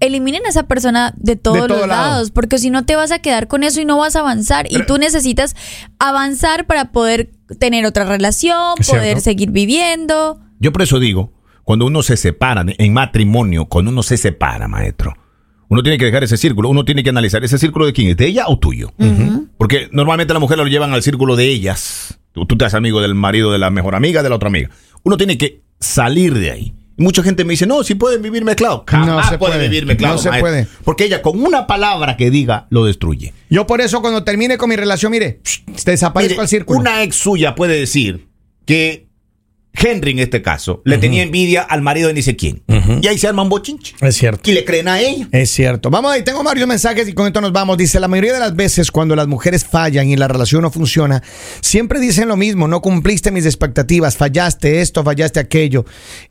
eliminen 0.00 0.44
a 0.46 0.48
esa 0.48 0.64
persona 0.64 1.14
de 1.16 1.36
todos 1.36 1.58
todo 1.58 1.68
los 1.68 1.88
lado. 1.88 2.10
lados, 2.10 2.30
porque 2.30 2.58
si 2.58 2.70
no 2.70 2.84
te 2.84 2.96
vas 2.96 3.12
a 3.12 3.20
quedar 3.20 3.46
con 3.48 3.62
eso 3.62 3.80
y 3.80 3.84
no 3.84 3.98
vas 3.98 4.16
a 4.16 4.20
avanzar. 4.20 4.66
y 4.70 4.84
tú 4.86 4.98
necesitas 4.98 5.54
avanzar 5.98 6.66
para 6.66 6.92
poder 6.92 7.30
tener 7.58 7.86
otra 7.86 8.04
relación, 8.04 8.74
poder 8.76 9.02
cierto. 9.02 9.20
seguir 9.20 9.50
viviendo. 9.50 10.40
Yo 10.58 10.72
por 10.72 10.82
eso 10.82 10.98
digo, 10.98 11.32
cuando 11.64 11.86
uno 11.86 12.02
se 12.02 12.16
separa 12.16 12.64
en 12.66 12.92
matrimonio, 12.92 13.66
cuando 13.66 13.90
uno 13.90 14.02
se 14.02 14.16
separa, 14.16 14.66
maestro, 14.68 15.14
Uno 15.68 15.82
tiene 15.82 15.98
que 15.98 16.04
dejar 16.06 16.24
ese 16.24 16.36
círculo, 16.36 16.68
uno 16.68 16.84
tiene 16.84 17.04
que 17.04 17.10
analizar 17.10 17.44
ese 17.44 17.56
círculo 17.56 17.86
de 17.86 17.92
quién 17.92 18.08
es, 18.08 18.16
de 18.16 18.26
ella 18.26 18.44
o 18.48 18.58
tuyo. 18.58 18.92
Porque 19.56 19.88
normalmente 19.92 20.32
la 20.32 20.40
mujer 20.40 20.58
lo 20.58 20.66
llevan 20.66 20.92
al 20.92 21.02
círculo 21.02 21.36
de 21.36 21.46
ellas. 21.46 22.18
Tú, 22.32 22.44
tú 22.46 22.56
te 22.56 22.64
haces 22.64 22.74
amigo 22.76 23.00
del 23.00 23.14
marido 23.14 23.52
de 23.52 23.58
la 23.58 23.70
mejor 23.70 23.94
amiga, 23.94 24.22
de 24.22 24.28
la 24.30 24.36
otra 24.36 24.48
amiga. 24.48 24.70
Uno 25.04 25.16
tiene 25.16 25.38
que 25.38 25.62
salir 25.78 26.34
de 26.34 26.50
ahí. 26.50 26.74
Mucha 27.00 27.22
gente 27.22 27.44
me 27.44 27.52
dice, 27.54 27.66
no, 27.66 27.82
si 27.82 27.94
pueden 27.94 28.22
vivir 28.22 28.44
mezclado. 28.44 28.84
Jamás 28.86 29.08
No 29.08 29.22
se 29.30 29.38
puede, 29.38 29.54
puede. 29.54 29.68
vivir 29.68 29.86
mezclado. 29.86 30.14
No 30.14 30.20
se 30.20 30.28
maestro. 30.28 30.50
puede. 30.50 30.66
Porque 30.84 31.04
ella 31.04 31.22
con 31.22 31.42
una 31.42 31.66
palabra 31.66 32.16
que 32.16 32.30
diga 32.30 32.66
lo 32.70 32.84
destruye. 32.84 33.32
Yo 33.48 33.66
por 33.66 33.80
eso 33.80 34.00
cuando 34.00 34.22
termine 34.22 34.58
con 34.58 34.68
mi 34.68 34.76
relación, 34.76 35.10
mire, 35.10 35.40
desaparezco 35.84 36.32
Mire, 36.34 36.42
al 36.42 36.48
círculo. 36.48 36.78
Una 36.80 37.02
ex 37.02 37.16
suya 37.16 37.54
puede 37.54 37.78
decir 37.78 38.28
que 38.66 39.08
Henry, 39.72 40.10
en 40.10 40.18
este 40.18 40.42
caso, 40.42 40.82
le 40.84 40.98
tenía 40.98 41.22
envidia 41.22 41.62
al 41.62 41.80
marido 41.80 42.08
de 42.08 42.14
ni 42.14 42.22
sé 42.22 42.34
quién. 42.34 42.62
Y 43.00 43.06
ahí 43.06 43.16
se 43.18 43.28
arma 43.28 43.42
un 43.42 43.48
bochinche. 43.48 43.94
Es 44.00 44.16
cierto. 44.16 44.50
Y 44.50 44.52
le 44.52 44.64
creen 44.64 44.88
a 44.88 45.00
ella. 45.00 45.28
Es 45.30 45.50
cierto. 45.50 45.90
Vamos 45.90 46.10
ahí, 46.12 46.22
tengo 46.24 46.42
varios 46.42 46.66
mensajes 46.66 47.08
y 47.08 47.12
con 47.12 47.28
esto 47.28 47.40
nos 47.40 47.52
vamos. 47.52 47.78
Dice, 47.78 48.00
la 48.00 48.08
mayoría 48.08 48.32
de 48.32 48.40
las 48.40 48.54
veces 48.54 48.90
cuando 48.90 49.14
las 49.14 49.28
mujeres 49.28 49.64
fallan 49.64 50.08
y 50.08 50.16
la 50.16 50.26
relación 50.26 50.62
no 50.62 50.70
funciona, 50.72 51.22
siempre 51.60 52.00
dicen 52.00 52.28
lo 52.28 52.36
mismo, 52.36 52.66
no 52.66 52.82
cumpliste 52.82 53.30
mis 53.30 53.46
expectativas, 53.46 54.16
fallaste 54.16 54.80
esto, 54.80 55.04
fallaste 55.04 55.38
aquello. 55.38 55.84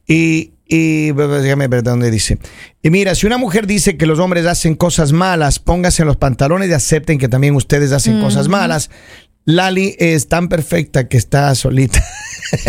Y, 0.05 0.51
y 0.71 1.11
déjame 1.11 1.67
ver 1.67 1.81
dónde 1.81 2.11
dice. 2.11 2.37
Y 2.83 2.91
mira, 2.91 3.15
si 3.15 3.25
una 3.25 3.39
mujer 3.39 3.65
dice 3.65 3.97
que 3.97 4.05
los 4.05 4.19
hombres 4.19 4.45
hacen 4.45 4.75
cosas 4.75 5.11
malas, 5.11 5.57
pónganse 5.57 6.03
en 6.03 6.07
los 6.07 6.17
pantalones 6.17 6.69
y 6.69 6.73
acepten 6.73 7.17
que 7.17 7.27
también 7.27 7.55
ustedes 7.55 7.91
hacen 7.91 8.21
cosas 8.21 8.47
malas. 8.47 8.91
Lali 9.45 9.95
es 9.97 10.27
tan 10.27 10.47
perfecta 10.47 11.07
que 11.07 11.17
está 11.17 11.55
solita. 11.55 12.03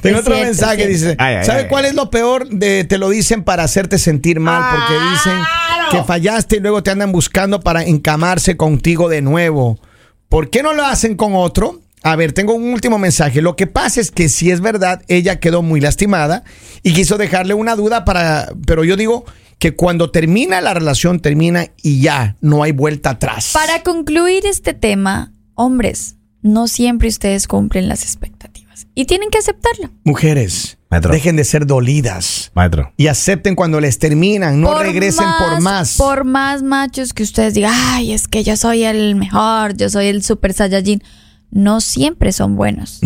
Tengo 0.00 0.20
otro 0.20 0.34
cierto, 0.34 0.44
mensaje, 0.44 0.86
dice. 0.86 1.14
Ay, 1.18 1.36
ay, 1.36 1.44
¿sabe 1.44 1.60
ay. 1.62 1.68
cuál 1.68 1.84
es 1.84 1.94
lo 1.94 2.10
peor? 2.10 2.48
De, 2.48 2.84
te 2.84 2.96
lo 2.96 3.10
dicen 3.10 3.44
para 3.44 3.64
hacerte 3.64 3.98
sentir 3.98 4.40
mal, 4.40 4.74
porque 4.74 4.94
dicen 5.10 5.38
que 5.90 6.02
fallaste 6.04 6.56
y 6.56 6.60
luego 6.60 6.82
te 6.82 6.90
andan 6.90 7.12
buscando 7.12 7.60
para 7.60 7.84
encamarse 7.84 8.56
contigo 8.56 9.10
de 9.10 9.20
nuevo. 9.20 9.78
¿Por 10.30 10.48
qué 10.48 10.62
no 10.62 10.72
lo 10.72 10.86
hacen 10.86 11.16
con 11.16 11.34
otro? 11.34 11.80
A 12.02 12.16
ver, 12.16 12.32
tengo 12.32 12.54
un 12.54 12.72
último 12.72 12.98
mensaje. 12.98 13.42
Lo 13.42 13.56
que 13.56 13.66
pasa 13.66 14.00
es 14.00 14.10
que 14.10 14.28
si 14.28 14.50
es 14.50 14.60
verdad, 14.60 15.02
ella 15.08 15.40
quedó 15.40 15.62
muy 15.62 15.80
lastimada 15.80 16.44
y 16.82 16.92
quiso 16.92 17.18
dejarle 17.18 17.54
una 17.54 17.74
duda 17.76 18.04
para, 18.04 18.48
pero 18.66 18.84
yo 18.84 18.96
digo 18.96 19.24
que 19.58 19.74
cuando 19.74 20.10
termina 20.10 20.60
la 20.60 20.74
relación 20.74 21.20
termina 21.20 21.66
y 21.82 22.00
ya, 22.00 22.36
no 22.40 22.62
hay 22.62 22.72
vuelta 22.72 23.10
atrás. 23.10 23.50
Para 23.52 23.82
concluir 23.82 24.46
este 24.46 24.74
tema, 24.74 25.32
hombres, 25.54 26.16
no 26.42 26.68
siempre 26.68 27.08
ustedes 27.08 27.48
cumplen 27.48 27.88
las 27.88 28.02
expectativas 28.04 28.86
y 28.94 29.06
tienen 29.06 29.30
que 29.30 29.38
aceptarlo. 29.38 29.90
Mujeres, 30.04 30.78
Maestro. 30.90 31.12
dejen 31.12 31.34
de 31.34 31.44
ser 31.44 31.66
dolidas 31.66 32.52
Maestro. 32.54 32.92
y 32.96 33.08
acepten 33.08 33.56
cuando 33.56 33.80
les 33.80 33.98
terminan, 33.98 34.60
no 34.60 34.78
regresen 34.78 35.26
por 35.38 35.60
más. 35.60 35.96
Por 35.96 36.24
más 36.24 36.62
machos 36.62 37.12
que 37.12 37.24
ustedes 37.24 37.54
digan, 37.54 37.74
ay, 37.74 38.12
es 38.12 38.28
que 38.28 38.44
yo 38.44 38.56
soy 38.56 38.84
el 38.84 39.16
mejor, 39.16 39.76
yo 39.76 39.90
soy 39.90 40.06
el 40.06 40.22
super 40.22 40.52
saiyajin. 40.52 41.02
No 41.50 41.80
siempre 41.80 42.32
son 42.32 42.56
buenos. 42.56 43.00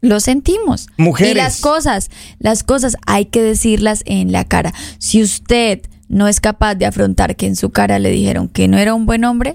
Lo 0.00 0.20
sentimos. 0.20 0.88
Mujeres. 0.98 1.32
Y 1.32 1.34
las 1.36 1.60
cosas, 1.60 2.10
las 2.38 2.62
cosas 2.62 2.96
hay 3.06 3.24
que 3.26 3.42
decirlas 3.42 4.02
en 4.06 4.32
la 4.32 4.44
cara. 4.44 4.74
Si 4.98 5.22
usted 5.22 5.80
no 6.08 6.28
es 6.28 6.40
capaz 6.40 6.74
de 6.74 6.84
afrontar 6.86 7.36
que 7.36 7.46
en 7.46 7.56
su 7.56 7.70
cara 7.70 7.98
le 7.98 8.10
dijeron 8.10 8.48
que 8.48 8.68
no 8.68 8.76
era 8.78 8.92
un 8.94 9.06
buen 9.06 9.24
hombre, 9.24 9.54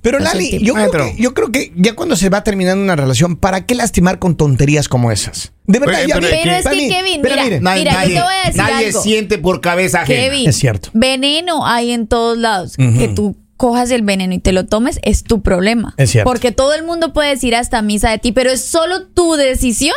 Pero 0.00 0.20
Lali, 0.20 0.60
yo 0.64 0.74
creo, 0.74 0.90
que, 0.92 1.20
yo 1.20 1.34
creo 1.34 1.50
que 1.50 1.72
ya 1.76 1.96
cuando 1.96 2.14
se 2.14 2.28
va 2.28 2.44
terminando 2.44 2.82
una 2.84 2.94
relación, 2.94 3.34
¿para 3.36 3.66
qué 3.66 3.74
lastimar 3.74 4.20
con 4.20 4.36
tonterías 4.36 4.88
como 4.88 5.10
esas? 5.10 5.52
De 5.66 5.80
verdad, 5.80 5.94
Pero- 5.96 6.08
ya 6.08 6.14
pero 6.14 6.26
Pero 6.30 6.52
es 6.52 6.64
que, 6.68 6.88
Kevin, 6.88 7.20
pero 7.20 7.34
mira, 7.42 7.56
yo 7.56 7.60
nadie 7.60 8.14
te 8.14 8.20
voy 8.22 8.34
a 8.44 8.46
decir 8.46 8.62
nadie 8.62 8.86
algo. 8.86 9.02
siente 9.02 9.38
por 9.38 9.60
cabeza 9.60 10.02
ajena. 10.02 10.20
Kevin, 10.22 10.48
Es 10.48 10.56
cierto. 10.56 10.90
veneno 10.94 11.66
hay 11.66 11.90
en 11.90 12.06
todos 12.06 12.38
lados. 12.38 12.76
Que 12.76 13.08
tú 13.08 13.36
cojas 13.58 13.90
el 13.90 14.00
veneno 14.00 14.32
y 14.32 14.38
te 14.38 14.52
lo 14.52 14.64
tomes 14.64 14.98
es 15.02 15.22
tu 15.24 15.42
problema. 15.42 15.92
Es 15.98 16.12
cierto. 16.12 16.30
Porque 16.30 16.50
todo 16.52 16.72
el 16.72 16.82
mundo 16.84 17.12
puede 17.12 17.28
decir 17.28 17.54
hasta 17.54 17.82
misa 17.82 18.10
de 18.10 18.16
ti, 18.18 18.32
pero 18.32 18.50
es 18.50 18.64
solo 18.64 19.06
tu 19.08 19.34
decisión 19.34 19.96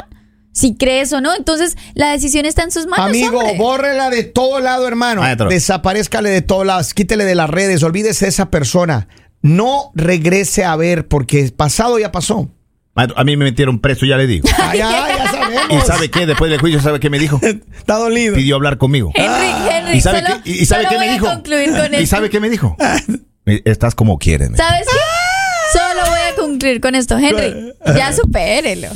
si 0.51 0.75
crees 0.75 1.13
o 1.13 1.21
no. 1.21 1.33
Entonces 1.33 1.77
la 1.93 2.11
decisión 2.11 2.45
está 2.45 2.63
en 2.63 2.71
sus 2.71 2.87
manos. 2.87 3.05
Amigo, 3.05 3.39
hombre. 3.39 3.57
bórrela 3.57 4.09
de 4.09 4.23
todo 4.23 4.59
lado, 4.59 4.85
hermano. 4.85 5.21
Maestro. 5.21 5.47
Desaparezcale 5.47 6.29
de 6.29 6.41
todos 6.41 6.65
lados, 6.65 6.93
quítele 6.93 7.23
de 7.23 7.35
las 7.35 7.49
redes, 7.49 7.81
olvídese 7.83 8.25
de 8.25 8.29
esa 8.29 8.49
persona. 8.49 9.07
No 9.41 9.91
regrese 9.95 10.65
a 10.65 10.75
ver, 10.75 11.07
porque 11.07 11.51
pasado 11.55 11.97
ya 11.99 12.11
pasó. 12.11 12.49
Maestro, 12.93 13.17
a 13.17 13.23
mí 13.23 13.37
me 13.37 13.45
metieron 13.45 13.79
preso, 13.79 14.05
ya 14.05 14.17
le 14.17 14.27
digo. 14.27 14.49
Ay, 14.59 14.81
ay, 14.81 15.13
ya 15.17 15.31
sabemos. 15.31 15.63
¿Y 15.69 15.87
sabe 15.87 16.11
qué? 16.11 16.25
Después 16.25 16.51
del 16.51 16.59
juicio, 16.59 16.81
¿sabe 16.81 16.99
qué 16.99 17.09
me 17.09 17.19
dijo? 17.19 17.39
Está 17.77 17.95
dolido. 17.95 18.35
Pidió 18.35 18.55
hablar 18.55 18.77
conmigo. 18.77 19.11
Henry, 19.15 19.47
Henry, 19.71 19.97
¿Y 19.97 20.01
sabe, 20.01 20.21
solo- 20.21 20.41
qué, 20.43 20.51
y 20.51 20.65
sabe 20.65 20.83
solo 20.83 20.89
qué 20.89 20.99
me 20.99 21.05
voy 21.05 21.09
a 21.09 21.13
dijo? 21.13 21.25
concluir 21.27 21.69
con 21.71 21.93
¿Y 21.93 21.95
esto. 21.97 22.07
sabe 22.17 22.29
qué 22.29 22.39
me 22.41 22.49
dijo? 22.49 22.75
Estás 23.45 23.95
como 23.95 24.17
dijo. 24.19 24.57
¿Sabes 24.57 24.87
qué? 24.91 25.77
Solo 25.77 26.01
voy 26.09 26.19
a 26.19 26.35
concluir 26.35 26.81
con 26.81 26.95
esto. 26.95 27.17
Henry, 27.17 27.73
ya 27.95 28.13
supérelo. 28.15 28.89